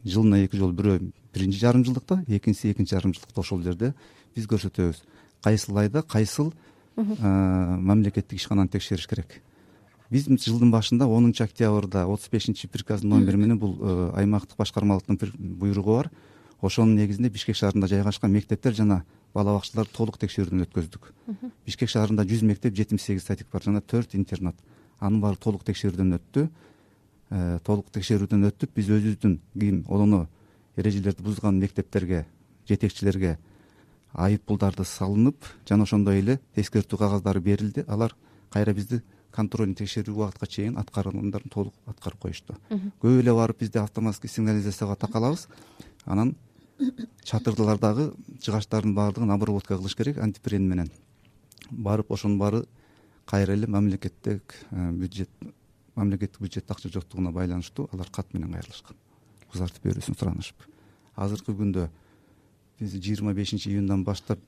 Жылына 0.00 0.40
эки 0.46 0.56
жолу 0.56 0.72
бирөө 0.72 0.98
биринчи 1.34 1.60
жарым 1.60 1.84
жылдыкта 1.84 2.22
экинчиси 2.26 2.72
экинчи 2.72 2.94
жарым 2.94 3.12
жылдыкта 3.12 3.40
ошол 3.42 3.62
жерде 3.62 3.92
биз 4.34 4.48
көрсөтөбүз. 4.48 5.02
Кайсыл 5.44 5.76
айда 5.82 6.02
кайсыл 6.02 6.54
мамлекеттик 6.96 8.40
ишкананы 8.40 8.72
текшериш 8.72 9.06
керек 9.06 9.42
биз 10.10 10.26
жылдын 10.26 10.72
башында 10.72 11.06
онунчу 11.06 11.44
октябрда 11.44 12.06
отуз 12.10 12.28
бешинчи 12.30 12.68
приказдын 12.68 13.10
номери 13.10 13.36
менен 13.36 13.58
бул 13.58 13.76
э, 13.80 14.10
аймактык 14.18 14.58
башкармалыктын 14.58 15.18
буйругу 15.38 15.94
бар. 15.94 16.10
Ошонун 16.60 16.96
негизинде 16.96 17.30
бишкек 17.30 17.56
шаарында 17.56 17.86
жайгашкан 17.88 18.32
мектептер 18.32 18.74
жана 18.74 19.04
бала 19.32 19.54
бакчаларды 19.56 19.94
толук 19.94 20.18
текшерүүдөн 20.18 20.66
өткөздүк. 20.66 21.12
Бишкек 21.66 21.88
шаарында 21.88 22.26
жүз 22.26 22.42
мектеп 22.42 22.74
жетимиш 22.76 23.06
сегиз 23.06 23.24
садик 23.24 23.46
бар 23.52 23.62
жана 23.62 23.80
төрт 23.80 24.16
интернат. 24.18 24.56
Анын 24.98 25.20
баары 25.22 25.38
толук 25.40 25.64
текшерүүдөн 25.64 26.18
өттү. 26.18 26.48
Э, 27.30 27.58
толук 27.64 27.86
текшерүүдөн 27.94 28.50
өтүп 28.50 28.74
биз 28.74 28.90
өзүбүздүн 28.90 29.38
ким 29.54 29.84
одоно 29.88 30.26
эрежелерди 30.76 31.22
бузган 31.22 31.60
мектептерге 31.62 32.26
жетекчилерге 32.68 33.38
айып 34.12 34.42
пулдарды 34.44 34.84
салынып 34.84 35.46
жана 35.68 35.86
ошондой 35.86 36.18
эле 36.18 36.40
эскертүү 36.56 36.98
кагаздары 36.98 37.40
берилди. 37.40 37.84
Алар 37.86 38.16
кайра 38.50 38.74
бизди 38.74 39.00
контрольный 39.32 39.74
текшерүү 39.78 40.14
убакытка 40.14 40.46
чейин 40.46 40.78
аткарымдарын 40.80 41.50
толук 41.50 41.74
аткарып 41.86 42.20
коюшту. 42.26 42.56
Көп 43.00 43.20
эле 43.20 43.34
барып 43.34 43.60
бизде 43.60 43.80
автоматский 43.80 44.30
сигнализацияга 44.30 44.96
такалабыз 44.96 45.46
анан 46.04 46.34
чатырлардагы 47.24 48.12
жыгачтардын 48.42 48.94
баардыгын 48.94 49.30
обработка 49.30 49.76
кылыш 49.76 49.94
керек 49.96 50.18
антипрен 50.18 50.68
менен. 50.68 50.90
Барып 51.70 52.10
ошонун 52.10 52.38
баары 52.38 52.64
кайра 53.26 53.52
эле 53.52 53.66
мамлекеттик 53.66 54.54
э, 54.70 54.90
бюджет 54.92 55.30
мамлекеттик 55.94 56.40
бюджетте 56.40 56.72
акча 56.72 56.88
жоктугуна 56.88 57.32
байланыштуу 57.32 57.88
алар 57.92 58.10
кат 58.10 58.32
менен 58.34 58.52
кайрылышкан. 58.52 58.96
Узартып 59.54 59.84
берүүсүн 59.84 60.18
суранышып. 60.18 60.66
Азыркы 61.16 61.52
күндө 61.52 61.88
биз 62.80 62.96
жыйырма 62.96 63.34
бешинчи 63.34 63.70
июндан 63.70 64.04
баштап 64.04 64.40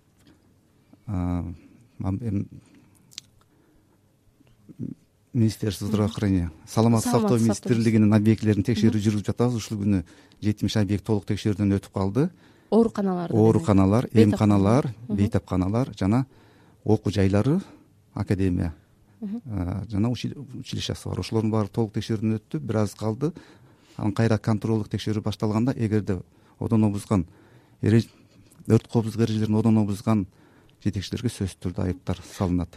министерство 5.32 5.86
здравоохранения. 5.86 6.50
Саламаттык 6.66 7.12
сактоо 7.12 7.38
министрлигинин 7.38 8.12
объектилерин 8.12 8.64
текшерүү 8.64 9.00
жүргүзүп 9.00 9.26
жатабыз. 9.26 9.56
Ушул 9.56 9.78
күнү 9.80 10.02
жетимиш 10.42 10.76
объект 10.76 11.04
толук 11.06 11.24
текшерүүдөн 11.26 11.78
өтүп 11.78 11.92
калды. 11.94 12.28
Ооруканалар 12.70 13.32
ооруканалар 13.32 14.08
эмканалар 14.12 14.90
бейтапканалар 15.08 15.92
жана 15.98 16.26
окуу 16.84 17.12
жайлары 17.12 17.60
академия 18.14 18.74
жана 19.88 20.10
училищасы 20.10 21.08
бар. 21.08 21.20
Ошолордун 21.20 21.50
баары 21.50 21.68
толук 21.68 21.92
текшерүүдөн 21.94 22.38
өттү 22.40 22.60
бир 22.60 22.82
аз 22.84 22.94
калды. 22.94 23.32
Анан 23.96 24.12
кайра 24.12 24.38
контролдук 24.38 24.88
текшерүү 24.88 25.22
башталганда 25.22 25.74
эгерде 25.76 26.20
одоно 26.58 26.90
бузган 26.90 27.26
өрт 27.82 28.88
коопсуздук 28.88 29.28
эрежелерин 29.28 29.56
одоно 29.56 29.84
бузган 29.84 30.26
жетекчилерге 30.82 31.30
сөзсүз 31.30 31.58
түрдө 31.62 31.84
айыптар 31.86 32.20
салынат. 32.26 32.76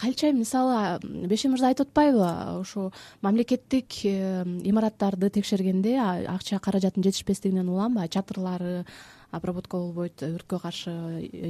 Кайча 0.00 0.32
мисалы 0.36 1.00
бешен 1.30 1.54
мырза 1.54 1.70
айтып 1.70 1.90
атпайбы 1.90 2.26
ошо 2.60 2.90
мамлекеттик 3.22 4.04
э, 4.04 4.44
имараттарды 4.64 5.30
текшергенде 5.30 5.96
акча 6.00 6.60
каражаттын 6.60 7.04
жетишпестигинен 7.06 7.68
уланбы 7.68 8.06
чатырлары 8.08 8.84
обработка 9.30 9.78
болбойт 9.78 10.22
өрткө 10.22 10.60
каршы 10.60 10.92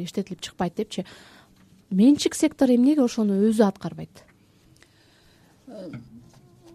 иштетилип 0.04 0.40
чыкпайт 0.40 0.76
депчи. 0.76 1.06
Менчик 1.90 2.34
сектор 2.34 2.70
эмнеге 2.70 3.02
ошону 3.02 3.40
өзү 3.48 3.66
аткарбайт 3.66 4.24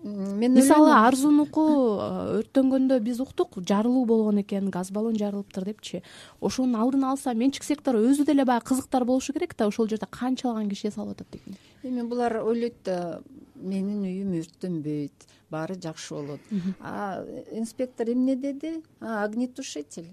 мен 0.05 0.53
мисалы 0.53 0.91
арзунуку 0.93 1.65
э, 1.97 2.07
өрттөнгөндө 2.39 2.99
биз 3.01 3.19
уктук 3.23 3.57
жарылуу 3.57 4.05
болгон 4.05 4.41
экен 4.43 4.69
газ 4.69 4.91
баллон 4.93 5.17
жарылыптыр 5.17 5.65
депчи. 5.65 6.03
Ошонун 6.41 6.77
алдын 6.77 7.07
алса 7.09 7.33
менчик 7.33 7.65
сектор 7.65 7.97
өзү 7.97 8.25
деле 8.25 8.45
баягы 8.45 8.69
кызыктар 8.69 9.05
болушу 9.05 9.33
керек 9.33 9.55
да 9.57 9.67
ошол 9.67 9.89
жерде 9.89 10.05
канчалаган 10.05 10.69
киши 10.69 10.91
эс 10.91 10.97
алып 10.97 11.17
атат 11.17 11.39
экен 11.39 11.57
эми 11.83 12.05
булар 12.05 12.37
ойлойт 12.43 12.77
да 12.85 13.21
менин 13.55 14.03
үйүм 14.05 14.35
өрттөнбөйт 14.41 15.25
баары 15.49 15.79
жакшы 15.81 16.13
болот. 16.13 16.39
А 16.81 17.23
инспектор 17.51 18.09
эмне 18.09 18.35
деди? 18.35 18.83
Огнетушитель 18.99 20.11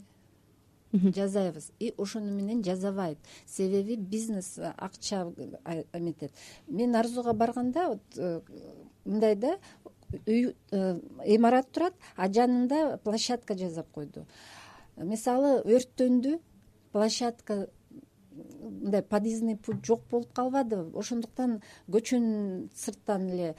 жасайбыз 0.93 1.71
и 1.79 1.95
ошону 1.97 2.33
менен 2.33 2.63
жасабайт 2.65 3.19
себеби 3.47 3.97
бизнес 3.97 4.59
акча 4.59 5.33
эметет 5.93 6.33
мен 6.69 6.95
арзуга 6.97 7.33
барганда 7.33 7.89
вот 7.89 8.03
э, 8.17 8.41
мындай 9.05 9.35
да 9.37 9.59
үй 10.27 10.55
э, 10.71 11.01
имарат 11.27 11.71
турат 11.73 11.95
а 12.17 12.29
жанында 12.29 12.99
площадка 13.05 13.57
жасап 13.57 13.91
койду. 13.93 14.27
Мисалы 14.97 15.63
өрттөндү 15.65 16.39
площадка 16.93 17.69
мындай 18.33 19.03
подъездный 19.03 19.57
путь 19.57 19.85
жок 19.87 20.03
болуп 20.11 20.33
калбадыбы 20.33 20.99
ошондуктан 20.99 21.63
көчөнүн 21.89 22.69
сырттан 22.77 23.29
эле 23.31 23.55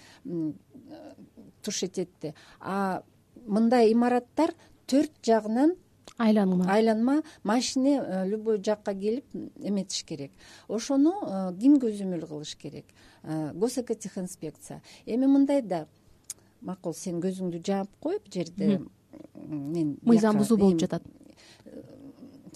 тушить 1.63 1.97
этти 1.97 2.35
а 2.59 3.03
мындай 3.45 3.91
имараттар 3.91 4.53
төрт 4.87 5.11
жагынан 5.23 5.75
айланма. 6.17 6.65
Айланма 6.71 7.21
машине 7.43 8.01
э, 8.01 8.27
любой 8.27 8.63
жакка 8.63 8.93
келип 8.93 9.25
эметиш 9.59 10.03
керек. 10.03 10.31
Ошону 10.67 11.15
э, 11.23 11.53
ким 11.59 11.79
көзөмөл 11.79 12.27
кылыш 12.27 12.55
керек? 12.55 12.85
Госэкотехинспекция. 13.23 14.81
Эми 15.05 15.25
мындай 15.25 15.61
да 15.61 15.87
макул 16.61 16.93
сен 16.93 17.21
көзүңдү 17.23 17.61
жаап 17.65 17.89
бул 18.03 18.19
жерде 18.31 18.81
мен 19.35 19.97
мыйзам 20.01 20.37
бузуу 20.39 20.57
болуп 20.57 20.79
жатат 20.81 21.03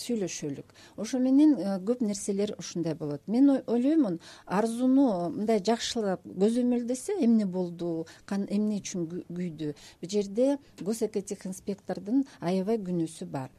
сүйлөшөлүк. 0.02 0.74
Ошо 0.98 1.20
менен 1.20 1.56
э, 1.58 1.78
көп 1.84 2.02
нерселер 2.06 2.54
ушундай 2.58 2.96
болот. 2.96 3.22
Мен 3.28 3.50
ойлоймун 3.66 4.20
арзууну 4.46 5.30
мындай 5.36 5.62
жакшылап 5.64 6.26
көзөмөлдөсө 6.26 7.20
эмне 7.24 7.46
болду 7.46 8.06
эмне 8.30 8.82
үчүн 8.82 9.08
күйдү 9.10 9.74
бул 10.02 10.10
жерде 10.10 10.58
госэкотехинспектордун 10.82 12.26
аябай 12.42 12.78
күнөөсү 12.78 13.28
бар 13.32 13.52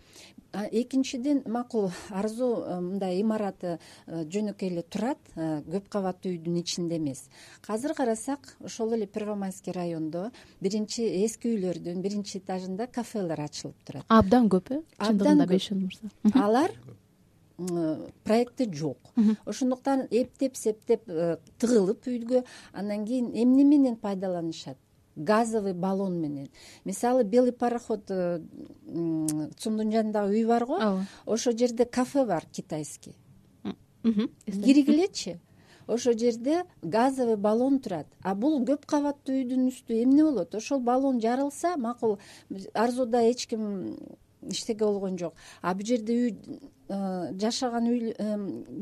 экинчиден 0.52 1.42
макул 1.46 1.90
арзуу 2.10 2.80
мындай 2.80 3.20
имараты 3.20 3.78
жөнөкөй 4.06 4.70
эле 4.72 4.82
турат 4.82 5.18
көп 5.36 5.88
кабаттуу 5.92 6.32
үйдүн 6.32 6.60
ичинде 6.62 6.96
эмес. 6.96 7.28
Азыр 7.66 7.94
карасак 7.94 8.56
ошол 8.64 8.94
эле 8.96 9.06
первомайский 9.06 9.72
райондо 9.72 10.30
биринчи 10.60 11.04
эски 11.24 11.52
үйлөрдүн 11.52 12.00
биринчи 12.02 12.38
этажында 12.40 12.86
кафелер 12.86 13.40
ачылып 13.44 13.76
турат. 13.84 14.08
Абдан 14.08 14.48
көп 14.48 14.72
э? 14.72 14.80
Абдан 14.96 15.18
чындыгында 15.18 15.48
бейшен 15.52 15.84
мырза 15.84 16.08
алар 16.34 16.72
проекти 18.24 18.68
жок. 18.72 18.98
Ошондуктан 19.44 20.06
эптеп 20.10 20.56
септеп 20.56 21.04
тыгылып 21.58 22.06
үйгө 22.06 22.44
анан 22.72 23.04
кийин 23.04 23.32
эмне 23.34 23.64
менен 23.64 23.96
пайдаланышат 23.96 24.78
газовый 25.18 25.74
баллон 25.74 26.20
менен. 26.20 26.48
Мисалы 26.84 27.24
белый 27.24 27.52
пароход 27.52 28.06
цумдун 28.06 29.90
жанындагы 29.92 30.38
үй 30.38 30.46
барго 30.46 30.78
ооба 30.78 31.06
ошол 31.26 31.56
жерде 31.58 31.84
кафе 31.84 32.24
бар 32.24 32.44
китайский. 32.52 33.16
Киргилечи. 34.02 35.40
Ошол 35.88 36.12
жерде 36.18 36.64
газовый 36.82 37.36
баллон 37.36 37.80
турат. 37.80 38.06
А 38.22 38.34
бул 38.34 38.62
көп 38.64 38.86
кабаттуу 38.86 39.34
үйдүн 39.34 39.68
үстү 39.72 40.02
эмне 40.04 40.22
болот? 40.22 40.54
Ошол 40.54 40.80
баллон 40.80 41.20
жарылса 41.20 41.76
макул 41.76 42.18
арзууда 42.74 43.22
эч 43.30 43.46
ким 43.48 43.96
иштеге 44.42 44.84
болгон 44.84 45.18
жок. 45.18 45.34
А 45.62 45.74
бул 45.74 45.84
жерде 45.84 46.12
үй 46.12 46.36
жашаган 46.88 47.88
үй 47.88 48.14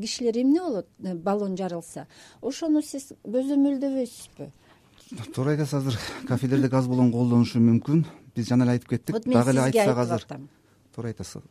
кишилер 0.03 0.43
эмне 0.43 0.61
болот 0.61 0.89
баллон 0.99 1.57
жарылса? 1.57 2.09
Ошону 2.43 2.83
сиз 2.83 3.13
көзөмөлдөбөйсүзбү 3.25 4.51
туура 5.35 5.51
айтасыз 5.55 5.75
азыр 5.75 5.99
кафелерде 6.27 6.69
газ 6.69 6.89
баллон 6.89 7.13
колдонушу 7.13 7.61
мүмкүн. 7.63 8.05
Биз 8.35 8.49
жана 8.49 8.65
эле 8.65 8.77
айтып 8.77 8.91
кеттик. 8.91 9.27
Мен 9.27 9.39
дагы 9.39 9.51
эле 9.51 9.61
айтсак 9.61 9.99
азыр. 9.99 10.27
туура 10.95 11.09
айтасыз. 11.09 11.43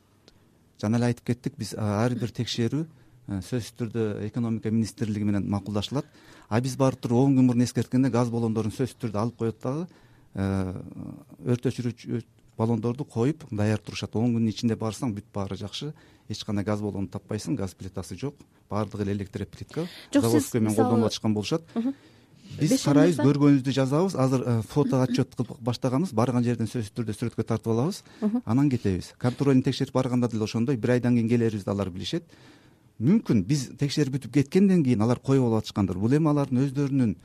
Жана 0.81 0.97
эле 0.97 1.05
айтып 1.05 1.25
кеттик. 1.25 1.57
Биз 1.57 1.73
ар 1.77 2.13
бир 2.15 2.31
текшерүү 2.31 2.85
сөзсүз 3.27 3.73
түрдө 3.79 4.27
экономика 4.27 4.71
министрлиги 4.71 5.23
менен 5.23 5.49
макулдашылат. 5.49 6.05
А 6.49 6.61
биз 6.61 6.75
барып 6.75 6.99
туруп 7.01 7.25
он 7.25 7.37
күн 7.37 7.47
мурун 7.47 7.63
эскерткенде 7.63 8.09
газ 8.09 8.29
баллондорун 8.29 8.71
сөзсүз 8.71 8.99
түрдө 9.01 9.21
алып 9.21 9.37
коет 9.37 9.61
дагы 9.63 9.87
өрт 11.45 11.65
өчүрүүчү 11.71 12.23
баллондорду 12.57 13.05
коюп 13.05 13.45
даяр 13.51 13.79
турушат. 13.79 14.15
Он 14.15 14.35
күндүн 14.35 14.51
ичинде 14.51 14.75
барсаң 14.75 15.15
бүт 15.15 15.25
баары 15.33 15.55
жакшы. 15.55 15.93
Эч 16.29 16.43
кандай 16.43 16.65
газ 16.65 16.81
баллонду 16.81 17.11
таппайсың 17.11 17.55
газ 17.55 17.73
плитасы 17.73 18.17
жок. 18.19 18.35
Баардыгы 18.69 19.03
эле 19.03 19.13
электроплитка 19.13 19.87
жок 20.13 20.23
сиз 20.23 20.31
заводской 20.31 20.61
менен 20.61 20.75
колдонуп 20.75 21.07
атышкан 21.07 21.33
болушат 21.33 21.63
биз 22.59 22.83
карайбыз 22.83 23.19
көргөнүбүздү 23.19 23.73
жазабыз. 23.75 24.15
Азыр 24.19 24.43
э, 24.45 24.55
фото 24.69 25.01
отчет 25.03 25.35
кылып 25.35 25.59
баштаганбыз. 25.59 26.13
Барган 26.15 26.43
жерден 26.43 26.69
сөзсүз 26.71 26.93
түрдө 26.95 27.15
сүрөткө 27.15 27.45
тартып 27.47 27.73
алабыз. 27.73 28.03
Анан 28.45 28.69
кетебиз. 28.69 29.13
Контрольный 29.21 29.63
текшерип 29.63 29.93
барганда 29.93 30.29
деле 30.29 30.43
ошондой. 30.43 30.77
Бир 30.77 30.95
айдан 30.95 31.15
кийин 31.15 31.29
келерибизди 31.29 31.69
алар 31.69 31.89
билишет. 31.89 32.23
Мүмкүн 32.99 33.43
биз 33.43 33.69
текшерип 33.79 34.15
бүтүп 34.17 34.33
кеткенден 34.39 34.83
кийин 34.83 35.01
алар 35.01 35.19
коюп 35.19 35.49
алып 35.49 35.63
атышкандыр. 35.63 35.99
Бул 35.99 36.13
эми 36.15 36.31
алардын 36.31 36.63
өздөрүнүн 36.63 37.15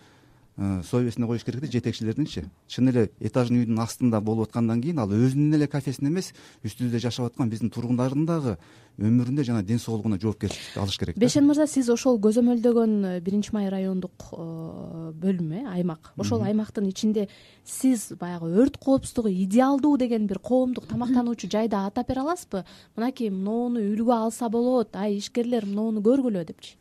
совестине 0.84 1.26
коюш 1.26 1.44
керек 1.44 1.60
да 1.60 1.66
жетекчилердинчи. 1.66 2.44
Чын 2.68 2.88
эле 2.90 3.10
этажный 3.20 3.64
үйдүн 3.64 3.80
астында 3.80 4.20
болуп 4.20 4.48
аткандан 4.48 4.82
кийин 4.82 4.98
ал 4.98 5.08
өзүнүн 5.08 5.56
эле 5.56 5.66
кафесин 5.66 6.08
эмес 6.08 6.32
үстүбүздө 6.64 7.00
жашап 7.00 7.30
аткан 7.30 7.48
биздин 7.48 7.70
тургундардын 7.70 8.26
дагы 8.28 8.56
өмүрүндө 9.00 9.44
жана 9.46 9.62
ден 9.64 9.78
соолугуна 9.80 10.18
жоопкерчиликти 10.20 10.80
алыш 10.80 10.98
керек 11.00 11.16
да. 11.16 11.20
Бешен 11.24 11.46
мырза 11.48 11.66
сиз 11.70 11.88
ошол 11.92 12.18
көзөмөлдөгөн 12.20 12.96
э, 13.04 13.20
биринчи 13.24 13.54
май 13.56 13.70
райондук 13.72 14.26
э, 14.32 15.12
бөлүм 15.22 15.52
э 15.56 15.62
аймак. 15.72 16.12
Ошол 16.20 16.44
аймактын 16.44 16.88
ичинде 16.90 17.28
сиз 17.64 18.10
баягы 18.20 18.50
өрт 18.60 18.76
коопсуздугу 18.76 19.32
идеалдуу 19.32 19.96
деген 19.96 20.26
бир 20.26 20.38
коомдук 20.38 20.86
тамактануучу 20.90 21.48
жайды 21.48 21.76
атап 21.76 22.08
бере 22.08 22.20
аласызбы? 22.20 22.64
Мынакей 22.96 23.30
монуну 23.30 23.80
үлгү 23.80 24.12
алса 24.12 24.50
болот 24.50 24.96
ай 24.96 25.16
ишкерлер 25.16 25.64
монуну 25.66 26.04
көргүлө 26.04 26.44
депчи 26.44 26.76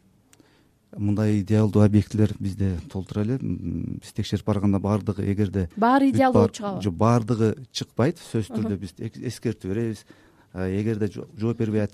мындай 0.98 1.39
идеалдуу 1.41 1.81
объектилер 1.84 2.34
бизде 2.39 2.77
толтура 2.89 3.22
эле. 3.22 3.38
Биз 3.41 4.12
текшерип 4.13 4.46
барганда 4.46 4.79
баардыгы 4.79 5.24
эгерде 5.31 5.69
баары 5.77 6.10
идеалдуу 6.10 6.41
болуп 6.41 6.55
чыгабы. 6.55 6.81
жок 6.81 6.96
баардыгы 6.96 7.50
чыкпайт 7.72 8.17
сөзсүз 8.17 8.50
түрдө 8.55 8.77
биз 8.79 8.93
эскертүү 9.00 9.69
беребиз. 9.69 10.05
Эгерде 10.53 11.08
жо- 11.08 11.27
жооп 11.38 11.58
бербей 11.58 11.88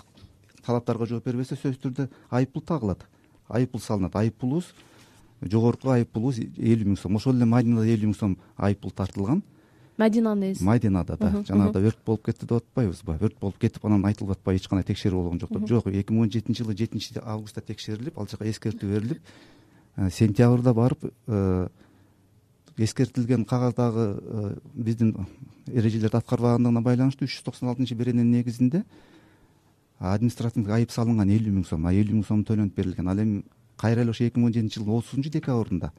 талаптарга 0.65 1.05
жооп 1.05 1.25
бербесе 1.25 1.55
сөзсүз 1.55 1.79
түрдө 1.83 2.09
айып 2.31 2.53
пул 2.53 2.61
тагылат. 2.61 3.05
Айып 3.49 3.71
пул 3.71 3.81
салынат. 3.81 4.15
Айып 4.15 4.37
пулубуз 4.39 4.71
жогорку 5.43 5.89
айып 5.91 6.09
пулубуз 6.11 6.39
элүү 6.39 6.85
миң 6.93 6.97
сом. 6.97 7.15
Ошол 7.15 7.35
эле 7.35 7.45
мадинада 7.45 7.85
элүү 7.85 8.13
миң 8.13 8.15
сом 8.17 8.37
айып 8.57 8.79
пул 8.81 8.91
тартылган 8.91 9.43
мадинанын 9.97 10.51
ээси 10.51 10.63
мадинада 10.63 11.17
да. 11.17 11.29
Мгм, 11.29 11.45
жанагыда 11.47 11.79
өрт 11.87 11.99
болуп 12.05 12.25
кетти 12.25 12.45
деп 12.45 12.57
атпайбызбы 12.63 13.17
өрт 13.19 13.39
болуп 13.39 13.57
кетип 13.59 13.85
анан 13.85 14.05
айтылып 14.05 14.37
атпайбы 14.37 14.59
эч 14.59 14.67
кандай 14.67 14.83
текшерүү 14.83 15.21
болгон 15.21 15.39
жок 15.39 15.53
деп 15.53 15.67
жок 15.67 15.87
эки 15.87 16.11
миң 16.11 16.27
он 16.27 16.31
жетинчи 16.31 16.63
жылы 16.63 16.75
жетинчи 16.75 17.19
августта 17.23 17.61
текшерилип 17.61 18.17
ал 18.19 18.27
жака 18.27 18.45
эскертүү 18.49 18.89
берилип 18.91 19.21
э, 19.95 20.09
сентябрда 20.09 20.73
барып 20.73 21.05
эскертилген 22.77 23.45
кагаздагы 23.45 24.19
э, 24.21 24.55
биздин 24.73 25.27
эрежелерди 25.67 26.17
аткарбагандыгына 26.17 26.81
байланыштуу 26.81 27.25
үч 27.27 27.37
жүз 27.37 27.45
токсон 27.45 27.69
алтынчы 27.69 27.95
берененин 27.95 28.31
негизинде 28.31 28.83
административдик 29.99 30.71
айып 30.75 30.91
салынган 30.91 31.31
элүү 31.31 31.53
миң 31.55 31.67
сом 31.67 31.85
а 31.87 31.93
элүү 31.93 32.19
миң 32.19 32.25
сом 32.27 32.43
төлөнүп 32.43 32.75
берилген. 32.75 33.07
Ал 33.07 33.21
эми 33.21 33.43
кайра 33.79 34.03
эле 34.03 34.11
ошо 34.11 34.25
эки 34.25 34.39
миң 34.39 34.49
он 34.49 34.53
жетинчи 34.53 34.79
жылдын 34.79 34.99
отузунчу 34.99 35.31
декабрында 35.31 35.91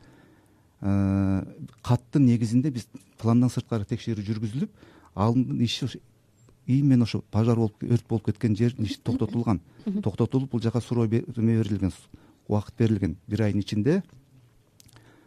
каттын 1.83 2.27
негизинде 2.27 2.71
биз 2.71 2.87
пландан 3.19 3.51
сырткары 3.51 3.87
текшерүү 3.89 4.25
жүргүзүлүп 4.27 4.85
алдын 5.15 5.63
иши 5.65 5.89
именно 6.67 7.05
ошо 7.05 7.23
пожар 7.31 7.57
болуп 7.57 7.83
өрт 7.83 8.07
болуп 8.09 8.27
кеткен 8.27 8.57
жердин 8.57 8.87
иши 8.87 9.01
токтотулган. 9.03 9.61
Токтотулуп 10.03 10.51
бул 10.51 10.63
жака 10.63 10.81
суроо 10.81 11.07
эме 11.07 11.25
берилген 11.37 11.93
убакыт 12.49 12.75
берилген. 12.79 13.17
Бир 13.27 13.43
айдын 13.43 13.61
ичинде 13.61 14.03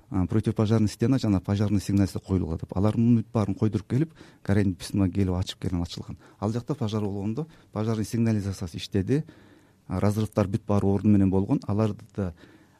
противопожарный 0.09 0.89
стена 0.89 1.19
жана 1.19 1.39
пожарный 1.39 1.81
сигнализация 1.81 2.19
коюлула 2.19 2.57
деп. 2.57 2.75
Алар 2.75 2.97
мунун 2.97 3.21
бүт 3.21 3.31
баарын 3.33 3.55
койдуруп 3.55 3.87
келип 3.87 4.13
горение 4.45 4.75
письма 4.75 5.09
келип 5.09 5.35
ачып 5.35 5.59
келген 5.59 5.81
ачылган. 5.81 6.17
Ал 6.39 6.51
жакта 6.51 6.75
пожар 6.75 7.03
болгондо 7.03 7.47
пожарный 7.71 8.05
сигнализациясы 8.05 8.77
иштеди. 8.77 9.23
А, 9.87 9.99
разрывдар 9.99 10.47
бүт 10.47 10.65
баары 10.65 10.87
ордуну 10.87 11.13
менен 11.13 11.29
болгон. 11.29 11.59
Аларды 11.67 12.05
да 12.15 12.29
э, 12.29 12.33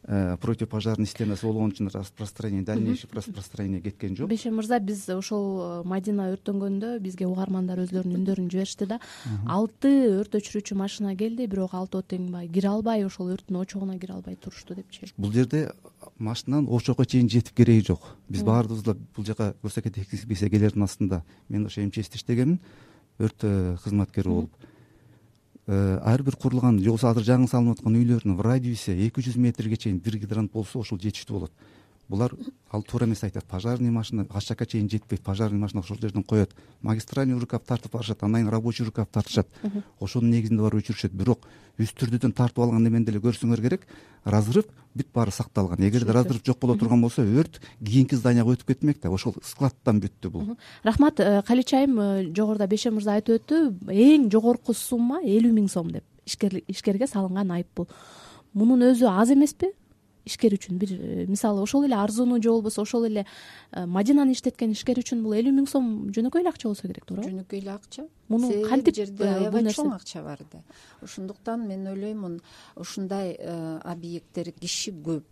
противопожарный 0.09 1.05
стенасы 1.05 1.45
болгон 1.45 1.69
үчүн 1.69 1.91
распространение 1.93 2.65
дальнейший 2.65 3.09
распространение 3.13 3.81
кеткен 3.81 4.15
жок 4.17 4.29
бешен 4.29 4.55
мырза 4.57 4.79
биз 4.79 5.03
ошол 5.13 5.45
э, 5.61 5.83
мадина 5.85 6.31
өрттөнгөндө 6.33 6.95
бизге 7.03 7.27
угармандар 7.29 7.77
өздөрүнүн 7.83 8.17
үндөрүн 8.17 8.47
жиберишти 8.49 8.87
да 8.89 8.97
алты 9.45 9.91
өрт 10.17 10.39
өчүрүүчү 10.39 10.77
машина 10.79 11.13
келди 11.19 11.45
бирок 11.45 11.75
алтоо 11.77 12.01
тең 12.01 12.25
кире 12.49 12.71
албай 12.71 13.05
ошол 13.05 13.29
өрттүн 13.35 13.61
очогуна 13.61 13.99
кире 14.01 14.17
албай 14.17 14.33
турушту 14.35 14.73
депчи 14.73 15.11
бул 15.15 15.31
жерде 15.31 15.69
машинанын 16.17 16.71
очокко 16.73 17.05
чейин 17.05 17.29
жетип 17.29 17.53
кереги 17.61 17.85
жок 17.91 18.09
биз 18.29 18.41
баарыбыз 18.41 18.81
да 18.81 18.97
бул 19.15 19.29
жака 19.29 19.53
көрсөтке 19.61 19.93
инспекциялердин 20.09 20.89
астында 20.89 21.21
мен 21.49 21.69
ошо 21.69 21.85
мчсте 21.85 22.17
иштегемин 22.17 22.57
өрт 23.19 23.45
э, 23.45 23.77
кызматкери 23.83 24.29
болуп 24.29 24.57
Э, 24.57 24.78
ар 25.69 26.23
бир 26.23 26.35
курулган 26.35 26.79
же 26.79 26.89
болбосо 26.89 27.11
азыр 27.11 27.27
жаңы 27.27 27.47
салынып 27.47 27.77
аткан 27.79 27.97
үйлөрдүн 27.99 28.35
в 28.35 28.41
радиусе 28.41 28.95
эки 29.05 29.21
жүз 29.21 29.37
метрге 29.37 29.77
чейин 29.77 29.99
бир 30.01 30.17
гидрант 30.17 30.51
болсо 30.51 30.79
ошол 30.79 30.97
жетиштүү 30.97 31.35
болот 31.35 31.51
булар 32.09 32.33
ал 32.71 32.83
туура 32.83 33.05
эмес 33.05 33.23
айтат. 33.23 33.45
Пожарный 33.45 33.91
машина 33.91 34.25
ал 34.29 34.41
жака 34.41 34.65
чейин 34.65 34.89
жетпейт 34.89 35.21
пожарный 35.21 35.59
машина 35.59 35.81
ошол 35.81 35.97
жерден 36.01 36.23
коет. 36.23 36.51
Магистральный 36.81 37.39
рукав 37.39 37.63
тартып 37.63 37.93
барышат 37.93 38.23
андан 38.23 38.41
кийин 38.41 38.51
рабочий 38.51 38.85
рукав 38.85 39.07
тартышат. 39.11 39.47
Ошонун 39.99 40.31
негизинде 40.31 40.63
барып 40.63 40.83
өчүрүшөт. 40.83 41.13
Бирок 41.13 41.47
үстүрдүүдөн 41.79 42.33
тартып 42.33 42.59
алган 42.59 42.87
эмени 42.87 43.05
деле 43.05 43.19
көрсөңөр 43.19 43.61
керек. 43.61 43.87
Разрыв 44.25 44.65
бүт 44.95 45.07
баары 45.13 45.31
сакталган. 45.31 45.79
Эгерде 45.79 46.11
разрыв 46.11 46.43
жок 46.45 46.59
боло 46.59 46.75
турган 46.77 47.01
болсо 47.01 47.21
өрт 47.21 47.61
кийинки 47.79 48.15
зданияга 48.15 48.51
өтүп 48.57 48.73
кетмек 48.73 49.01
да 49.01 49.09
ошол 49.09 49.35
складтан 49.43 50.01
бүттү 50.01 50.29
бул. 50.29 50.57
Рахмат 50.83 51.19
э, 51.19 51.41
калич 51.47 51.73
айым 51.73 51.99
э, 51.99 52.33
жогоруда 52.35 52.67
бешен 52.67 52.95
мырза 52.97 53.15
айтып 53.15 53.39
өттү. 53.39 53.61
Эң 53.87 54.29
жогорку 54.33 54.73
сумма 54.73 55.21
элүү 55.23 55.53
миң 55.53 55.69
сом 55.69 55.91
деп 55.93 56.03
ишкерге 56.29 57.07
салынган 57.07 57.51
айып 57.55 57.69
пул 57.75 57.87
мунун 58.53 58.89
өзү 58.91 59.09
аз 59.09 59.31
эмеспи 59.33 59.71
ишкер 60.25 60.53
үчүн. 60.55 60.77
Бир 60.79 60.91
э, 60.93 61.25
мисалы 61.27 61.61
ошол 61.61 61.85
эле 61.85 61.95
арзууну 61.95 62.41
же 62.41 62.49
болбосо 62.49 62.81
ошол 62.81 63.05
эле 63.05 63.25
э, 63.71 63.85
мадинаны 63.85 64.33
иштеткен 64.33 64.73
ишкер 64.75 64.99
үчүн 64.99 65.23
бул 65.23 65.33
элүү 65.37 65.53
миң 65.55 65.67
сом 65.69 66.09
жөнөкөй 66.15 66.43
эле 66.43 66.51
акча 66.51 66.69
болсо 66.69 66.87
керек 66.87 67.05
туурабы? 67.05 67.29
Жөнөкөй 67.29 67.61
эле 67.61 67.73
акча 67.73 68.07
Муну 68.29 68.51
кантип, 68.67 68.93
бул 68.93 68.99
жерде 69.05 69.23
э, 69.23 69.33
бул 69.33 69.45
аябай 69.45 69.63
нерсе- 69.63 69.81
чоң 69.81 69.95
акча 69.95 70.23
бар 70.23 70.43
да. 70.51 70.61
Ошондуктан 71.01 71.67
мен 71.67 71.87
ойлоймун 71.87 72.39
ушундай 72.75 73.33
объекттер 73.83 74.51
киши 74.51 74.91
көп 74.91 75.23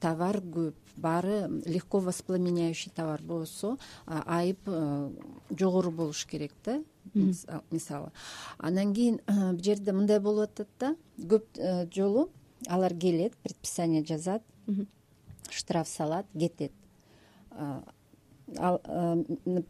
товар 0.00 0.40
көп 0.40 0.74
баары 0.96 1.62
легко 1.66 2.00
воспламеняющий 2.00 2.90
товар 2.96 3.22
болсо 3.22 3.76
айып 4.06 4.64
жогору 5.50 5.90
болуш 5.90 6.24
керек 6.26 6.52
да 6.64 6.80
мисалы. 7.14 8.10
Анан 8.58 8.94
кийин 8.94 9.20
бул 9.26 9.62
жерде 9.62 9.92
мындай 9.92 10.20
болуп 10.20 10.50
атат 10.50 10.68
да 10.78 10.94
көп 11.20 11.44
жолу 11.94 12.30
алар 12.66 12.94
келет 12.94 13.36
предписание 13.36 14.04
жазат 14.04 14.42
штраф 15.50 15.88
салат 15.88 16.26
кетет. 16.38 16.72
Ал 18.58 18.80
э, 18.84 19.24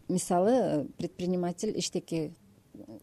мисалы 0.08 0.88
предприниматель 0.96 1.78
эчтеке 1.78 2.32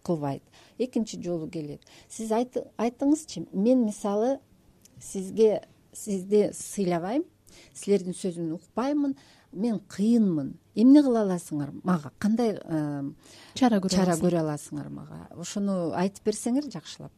кылбайт. 0.03 0.43
Экинчи 0.77 1.21
жолу 1.21 1.47
келет. 1.49 1.81
Сиз 2.09 2.31
айтыңызчы 2.31 3.47
мен 3.53 3.85
мисалы 3.85 4.39
сизге 4.99 5.67
сизди 5.93 6.49
сыйлабайм 6.53 7.25
силердин 7.73 8.13
сөзүн 8.17 8.53
укпаймын 8.57 9.15
мен 9.51 9.79
кыйынмын. 9.79 10.55
Эмне 10.75 11.03
кыла 11.05 11.23
аласыңар 11.25 11.71
мага? 11.83 12.11
Кандай 12.19 12.57
чара 13.53 13.79
көрө 13.81 13.93
чара 13.93 14.17
көрө 14.17 14.41
аласыңар 14.43 14.89
мага? 14.89 15.27
Ошону 15.37 15.93
айтып 15.97 16.31
берсеңер 16.31 16.69
жакшылап. 16.73 17.13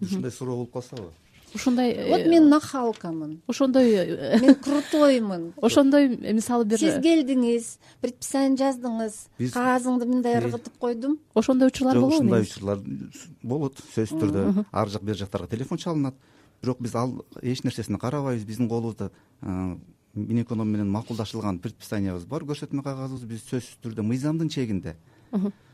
Ушундай 0.00 0.30
суроо 0.30 0.56
болуп 0.56 0.72
калсабы 0.72 1.10
ушундай 1.56 1.94
вот 2.10 2.20
э, 2.20 2.28
мен 2.28 2.48
нахалкамын. 2.48 3.40
ошондой 3.48 3.90
э, 3.92 4.38
мен 4.40 4.54
крутоймун 4.54 5.52
ошондой 5.62 6.08
мисалы 6.32 6.64
бир 6.64 6.78
сиз 6.78 7.00
келдиңиз 7.02 7.78
предписание 8.04 8.56
жаздыңыз 8.60 9.16
биз- 9.40 9.52
кагазыңды 9.56 10.06
мындай 10.06 10.38
ыргытып 10.42 10.78
койдум. 10.78 11.18
ошондой 11.34 11.68
учурлар 11.72 11.96
болобу 11.96 12.14
ушундай 12.14 12.42
учурлар 12.42 12.78
болот 13.42 13.80
сөзсүз 13.96 14.20
түрдө. 14.20 14.64
Ар 14.72 14.88
жак 14.88 15.02
бер 15.02 15.16
жактарга 15.16 15.48
телефон 15.48 15.78
чалынат. 15.78 16.14
Бирок 16.62 16.80
биз 16.80 16.94
ал 16.94 17.24
эч 17.42 17.64
нерсесине 17.64 17.98
карабайбыз 17.98 18.44
биздин 18.44 18.68
колубузда 18.68 19.10
минэконом 20.14 20.68
менен 20.68 20.88
макулдашылган 20.90 21.58
предписаниябыз 21.60 22.24
бар 22.24 22.44
көрсөтмө 22.48 22.82
кагазыбыз 22.82 23.26
биз 23.28 23.42
сөзсүз 23.50 23.82
түрдө 23.84 24.02
мыйзамдын 24.02 24.48
чегинде. 24.48 24.96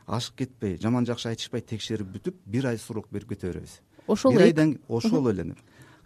Ашык 0.06 0.34
кетпей 0.42 0.76
жаман 0.82 1.06
жакшы 1.06 1.28
айтышпай 1.30 1.62
текшерип 1.62 2.08
бүтүп 2.16 2.40
бир 2.46 2.66
ай 2.72 2.78
срок 2.78 3.06
берип 3.12 3.28
кете 3.30 3.52
беребиз 3.52 3.78
ошол 4.06 4.32
бир 4.32 4.48
айдан 4.48 4.78
ошол 4.88 5.30
эле 5.30 5.54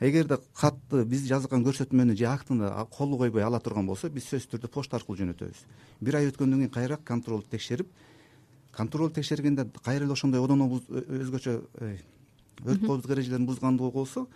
эгерде 0.00 0.38
катты 0.54 1.04
биз 1.08 1.24
жазган 1.28 1.64
көрсөтмөнү 1.64 2.16
же 2.16 2.26
актыны 2.28 2.68
кол 2.90 3.16
койбой 3.16 3.42
ала 3.42 3.60
турган 3.60 3.86
болсо 3.86 4.10
биз 4.10 4.26
сөзсүз 4.28 4.50
түрдө 4.52 4.68
почта 4.68 4.96
аркылуу 4.98 5.16
жөнөтөбүз. 5.22 5.62
Бир 6.00 6.16
ай 6.16 6.28
өткөндөн 6.28 6.66
кийин 6.66 6.72
кайра 6.72 6.98
контролдук 6.98 7.48
текшерип 7.50 7.88
контролдук 8.76 9.14
текшергенде 9.16 9.66
кайра 9.82 10.04
эле 10.04 10.12
ошондой 10.12 10.44
одоно 10.44 10.68
өзгөчө 10.68 11.56
өрт 11.80 12.84
коопсуздук 12.84 13.10
эрежелерин 13.16 13.46
бузгандыгы 13.46 13.90
болсо 13.90 14.26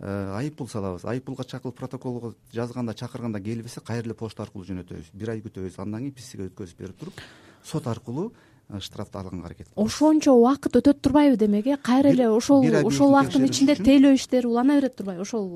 э, 0.00 0.34
айып 0.34 0.56
пул 0.56 0.68
салабыз. 0.68 1.04
Айып 1.04 1.24
пулга 1.24 1.44
чакырып 1.44 1.78
протоколго 1.78 2.34
жазганда 2.52 2.94
чакырганда 2.94 3.40
келбесе 3.40 3.80
кайра 3.80 4.08
эле 4.08 4.14
почта 4.14 4.42
аркылуу 4.42 4.66
жөнөтөбүз. 4.66 5.14
Бир 5.14 5.30
ай 5.30 5.42
күтөбүз. 5.46 5.78
Андан 5.78 6.08
кийин 6.08 6.14
псиге 6.18 6.48
өткөзүп 6.50 6.82
берип 6.82 6.98
туруп 6.98 7.22
сот 7.62 7.86
аркылуу 7.86 8.32
э, 8.68 8.80
штрафты 8.80 9.18
алганга 9.18 9.46
аракет 9.46 9.68
кылабыз. 9.68 9.92
Ошончо 9.92 10.32
убакыт 10.32 10.76
өтөт 10.76 11.00
турбайбы 11.00 11.36
демек 11.36 11.66
э? 11.66 11.76
Кайра 11.76 12.10
эле 12.10 12.28
ошол 12.28 12.64
ошол 12.64 13.10
убакыттын 13.10 13.46
ичинде 13.48 13.76
тейлөө 13.76 14.14
иштери 14.14 14.46
улана 14.46 14.80
берет 14.80 14.96
турбайбы 14.96 15.22
ошол 15.22 15.48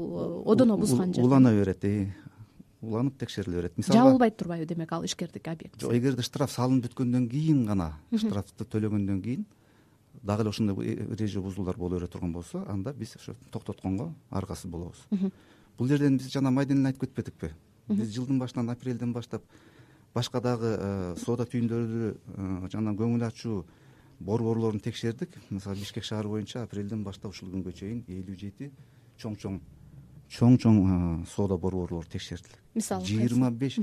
э, 0.46 0.52
одоно 0.52 0.76
бузган 0.76 1.14
жерде 1.14 1.22
улана 1.22 1.52
берет 1.52 1.84
уланып 2.80 3.18
текшериле 3.18 3.56
берет. 3.56 3.78
Мисалга 3.78 4.02
жабылбайт 4.02 4.36
турбайбы 4.36 4.66
демек 4.66 4.92
ал 4.92 5.04
ишкердик 5.04 5.48
объект 5.48 5.80
жок 5.80 5.92
эгерде 5.92 6.22
штраф 6.22 6.52
салынып 6.52 6.86
бүткөндөн 6.86 7.28
кийин 7.28 7.64
гана 7.66 7.98
штрафты 8.14 8.64
төлөгөндөн 8.64 9.22
кийин 9.22 9.46
дагы 10.22 10.42
эле 10.42 10.50
ошондой 10.50 10.86
эреже 10.86 11.40
бузуулар 11.40 11.76
боло 11.76 11.96
бере 11.96 12.06
турган 12.06 12.32
болсо 12.32 12.64
анда 12.68 12.92
биз 12.92 13.16
ошо 13.16 13.34
токтотконго 13.50 14.12
аргасыз 14.30 14.70
болобуз. 14.70 14.96
Бул 15.78 15.88
жерден 15.88 16.18
биз 16.18 16.30
жана 16.32 16.50
майден 16.50 16.78
эле 16.78 16.92
айтып 16.92 17.06
кетпедикпи 17.06 17.52
биз 17.88 18.14
жылдын 18.14 18.38
башынан 18.38 18.70
апрелден 18.70 19.12
баштап 19.12 19.42
башка 20.18 20.40
дагы 20.42 20.74
э, 20.74 21.14
соода 21.22 21.46
түйүндөрдү 21.46 22.10
э, 22.10 22.68
жана 22.72 22.94
көңүл 22.98 23.22
ачуу 23.28 23.62
борборлорун 24.18 24.82
текшердик. 24.82 25.36
Мисалы 25.50 25.78
бишкек 25.78 26.06
шаары 26.06 26.30
боюнча 26.32 26.64
апрелден 26.64 27.04
баштап 27.06 27.30
ушул 27.30 27.52
күнгө 27.52 27.74
чейин 27.78 28.02
элүү 28.10 28.38
жети 28.40 28.70
чоң 29.22 29.36
чоң 29.38 29.60
чоң 30.34 30.58
чоң 30.64 30.78
э, 30.82 31.00
соода 31.30 31.58
борборлору 31.60 32.02
текшертилди 32.10 32.58
мисалы 32.74 33.06
жыйырма 33.06 33.50
беш. 33.50 33.78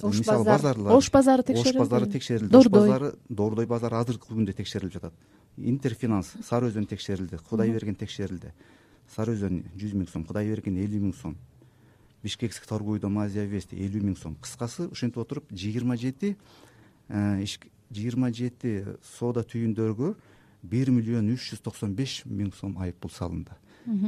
Ош 0.00 0.22
мисалы 0.22 0.46
базар. 0.46 0.78
базарлар 0.78 0.96
ош 0.96 1.10
базары 1.12 1.44
текшерилди. 1.44 1.76
ош 1.76 1.84
базары 1.84 2.10
текшерилди. 2.10 2.56
Ош 2.56 2.64
дордой. 2.64 2.80
базары 2.80 3.12
дордой 3.28 3.66
базары 3.66 4.00
азыркы 4.00 4.32
күндө 4.32 4.56
текшерилип 4.56 4.94
жатат. 4.94 5.12
Интерфинанс 5.58 6.32
сары 6.48 6.70
өзөн 6.72 6.88
текшерилди. 6.88 7.36
Кудайберген 7.50 8.00
текшерилди. 8.00 8.54
Сары 9.12 9.36
өзөн 9.36 9.64
жүз 9.76 9.92
миң 9.98 10.08
сом 10.08 10.24
кудайберген 10.24 10.80
элүү 10.80 11.04
миң 11.04 11.14
сом 11.20 11.36
бишкекский 12.22 12.68
торговый 12.68 13.00
дом 13.00 13.18
азия 13.18 13.46
вест 13.46 13.72
элүү 13.72 14.02
миң 14.02 14.16
сом. 14.18 14.36
Кыскасы 14.36 14.88
ушинтип 14.88 15.18
отуруп 15.22 15.50
жыйырма 15.52 15.96
жети 15.96 16.36
жыйырма 17.08 18.30
жети 18.32 18.84
соода 19.16 19.42
түйүндөргө 19.42 20.14
бир 20.62 20.90
миллион 20.94 21.32
үч 21.34 21.50
жүз 21.52 21.64
токсон 21.64 21.94
беш 21.96 22.22
миң 22.26 22.52
сом 22.54 22.76
айып 22.78 23.00
пул 23.02 23.10
салынды 23.10 23.56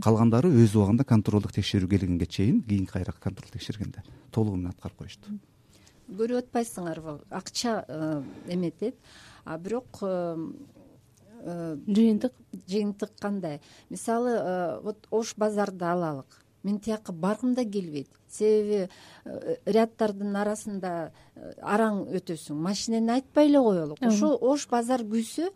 калгандары 0.04 0.50
өз 0.52 0.76
убагында 0.76 1.04
контролдук 1.08 1.54
текшерүү 1.56 1.88
келгенге 1.94 2.26
чейин 2.26 2.60
кийин 2.66 2.86
кайра 2.86 3.12
контролдук 3.12 3.56
текшергенде 3.56 4.04
толугу 4.30 4.56
менен 4.56 4.72
аткарып 4.74 4.98
коюшту. 4.98 5.38
Көрүп 6.12 6.42
атпайсыңарбы 6.42 7.20
акча 7.30 7.84
э, 7.88 8.22
эметет. 8.52 8.96
А 9.44 9.56
бирок 9.58 10.02
э, 10.02 10.36
э, 11.40 11.76
жыйынтык? 11.86 12.34
жыйынтык 12.68 13.12
кандай? 13.18 13.60
Мисалы 13.88 14.30
э, 14.30 14.80
вот 14.82 15.06
ош 15.10 15.34
базарды 15.36 15.84
алалык 15.84 16.42
мен 16.62 16.78
тияка 16.78 17.12
баргым 17.12 17.54
да 17.54 17.64
келбейт. 17.64 18.08
Себеби 18.28 18.88
э, 19.24 19.56
ряддардын 19.66 20.36
арасында 20.36 21.12
э, 21.34 21.52
араң 21.60 22.06
өтөсүң. 22.16 22.56
Машинени 22.56 23.16
айтпай 23.18 23.50
эле 23.50 23.62
коелук 23.62 24.02
ошол 24.02 24.38
ош 24.40 24.68
базар 24.70 25.04
күйсө 25.04 25.50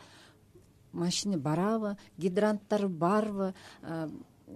машина 0.92 1.38
барабы 1.38 1.96
гидранттар 2.18 2.88
барбы 2.88 3.54
э, 3.82 4.08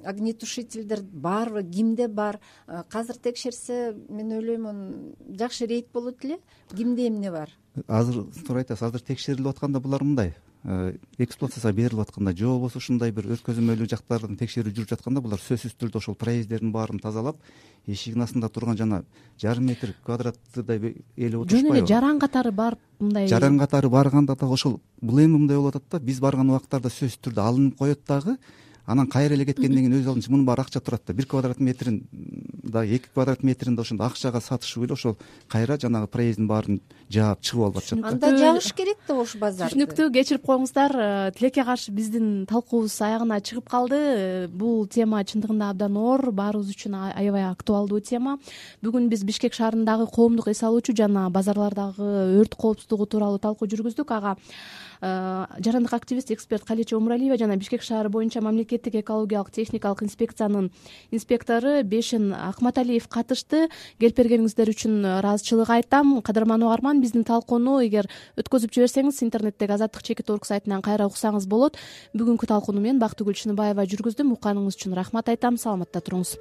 огнетушительдер 0.05 1.03
барбы 1.03 1.63
кимде 1.65 2.09
бар. 2.09 2.41
Казыр 2.89 3.17
текшерсе 3.17 3.95
мен 4.09 4.33
ойлоймун 4.33 5.17
жакшы 5.39 5.67
рейд 5.67 5.91
болот 5.93 6.25
эле 6.25 6.39
кимде 6.77 7.09
эмне 7.09 7.31
бар? 7.31 7.51
Азыр 7.87 8.25
туура 8.47 8.61
айтасыз 8.61 8.89
азыр 8.89 9.01
текшерилип 9.01 9.55
атканда 9.55 9.81
булар 9.81 10.03
мындай 10.05 10.35
эксплуатацияга 10.63 11.73
берилип 11.73 12.01
атканда 12.01 12.37
же 12.37 12.45
болбосо 12.45 12.79
ушундай 12.79 13.11
бир 13.17 13.25
өткөзмөлүү 13.33 13.87
жактардын 13.89 14.37
текшерүү 14.37 14.75
жүрүп 14.77 14.91
жатканда 14.93 15.23
булар 15.25 15.41
сөзсүз 15.41 15.73
түрдө 15.81 16.03
ошол 16.03 16.17
проезддердин 16.21 16.73
баарын 16.75 17.01
тазалап 17.01 17.39
эшигинин 17.87 18.27
астында 18.27 18.51
турган 18.53 18.77
жана 18.77 19.03
жарым 19.41 19.71
метр 19.73 19.95
квадраттыдай 20.05 20.79
жөн 21.17 21.41
отурушпайбы? 21.41 21.79
эле 21.79 21.87
жаран 21.87 22.21
катары 22.21 22.53
барып 22.53 22.81
мындай 22.99 23.29
жаран 23.29 23.59
катары 23.59 23.89
барганда 23.89 24.37
дагы 24.37 24.53
ошол 24.53 24.81
бул 25.01 25.19
эми 25.19 25.39
мындай 25.39 25.57
болуп 25.57 25.77
атат 25.77 25.89
да 25.97 25.99
биз 25.99 26.21
барган 26.21 26.51
убактарда 26.51 26.93
сөзсүз 26.93 27.23
түрдө 27.25 27.41
алынып 27.41 27.79
коет 27.79 28.05
дагы 28.07 28.37
анан 28.87 29.07
кайра 29.07 29.35
эле 29.35 29.45
кеткенден 29.45 29.85
кийин 29.85 29.99
өз 30.01 30.09
алдынча 30.09 30.31
мунун 30.31 30.47
баары 30.47 30.63
акча 30.63 30.81
турат 30.81 31.03
да. 31.07 31.13
бир 31.13 31.27
квадрат 31.27 31.61
метрин 31.61 32.03
да 32.63 32.85
эки 32.85 33.09
квадрат 33.13 33.43
метрин 33.43 33.77
да 33.77 33.83
ошондо 33.83 34.05
акчага 34.05 34.41
сатышып 34.41 34.85
эле 34.85 34.93
ошол 34.93 35.17
кайра 35.49 35.79
жанагы 35.79 36.07
проезддин 36.07 36.47
баарын 36.47 36.81
жаап 37.11 37.41
чыгып 37.43 37.65
алып 37.65 37.77
атышат 37.79 38.01
да. 38.01 38.09
Анда 38.09 38.39
жагыш 38.39 38.73
керек 38.73 38.99
да 39.09 39.15
ош 39.21 39.37
базарды. 39.37 39.75
түшүнүктүү 39.75 40.11
кечирип 40.15 40.45
коюңуздар. 40.47 40.95
Э, 40.95 41.33
тилекке 41.37 41.65
каршы 41.65 41.93
биздин 41.93 42.47
талкуубуз 42.47 43.01
аягына 43.01 43.41
чыгып 43.41 43.69
калды. 43.69 43.99
Э, 43.99 44.49
бул 44.49 44.87
тема 44.87 45.23
чындыгында 45.25 45.71
абдан 45.71 45.97
оор 45.97 46.31
баарыбыз 46.31 46.71
үчүн 46.71 46.95
аябай 47.15 47.49
актуалдуу 47.51 48.01
тема. 48.01 48.39
Бүгүн 48.83 49.09
биз 49.11 49.25
бишкек 49.25 49.55
шаарындагы 49.55 50.07
коомдук 50.07 50.49
эс 50.49 50.63
алуучу 50.63 50.95
жана 50.97 51.29
базарлардагы 51.31 52.39
өрт 52.41 52.55
коопсуздугу 52.55 53.07
тууралуу 53.07 53.39
талкуу 53.39 53.69
жүргүздүк. 53.69 54.15
Ага 54.15 54.37
жарандык 55.01 55.93
активист 55.95 56.31
эксперт 56.31 56.65
калеча 56.65 56.97
омуралиева 56.97 57.39
жана 57.39 57.57
бишкек 57.57 57.83
шаары 57.83 58.09
боюнча 58.09 58.41
мамлекеттик 58.41 58.95
экологиялык 59.01 59.51
техникалык 59.51 60.03
инспекциянын 60.03 60.71
инспектору 61.11 61.83
бешин 61.85 62.35
акматалиев 62.35 63.09
катышты. 63.09 63.69
Келип 63.99 64.17
бергениңиздер 64.17 64.69
үчүн 64.69 65.01
ыраазычылык 65.21 65.71
айтам. 65.71 66.21
Кадырман 66.23 66.63
угарман 66.63 67.01
биздин 67.01 67.25
талкууну 67.25 67.81
эгер 67.87 68.11
өткөзүп 68.37 68.77
жиберсеңиз 68.77 69.23
интернеттеги 69.25 69.73
азаттык 69.73 70.03
чекит 70.03 70.31
орг 70.31 70.45
сайтынан 70.45 70.83
кайра 70.83 71.09
уксаңыз 71.09 71.49
болот. 71.49 71.81
Бүгүнкү 72.15 72.47
талкууну 72.47 72.81
мен 72.81 73.01
бактыгүл 73.01 73.35
чыныбаева 73.35 73.89
жүргүздүм. 73.89 74.37
Укканыңыз 74.37 74.77
үчүн 74.77 74.99
рахмат 75.01 75.33
айтам. 75.33 75.57
Саламатта 75.57 76.05
туруңуз 76.05 76.37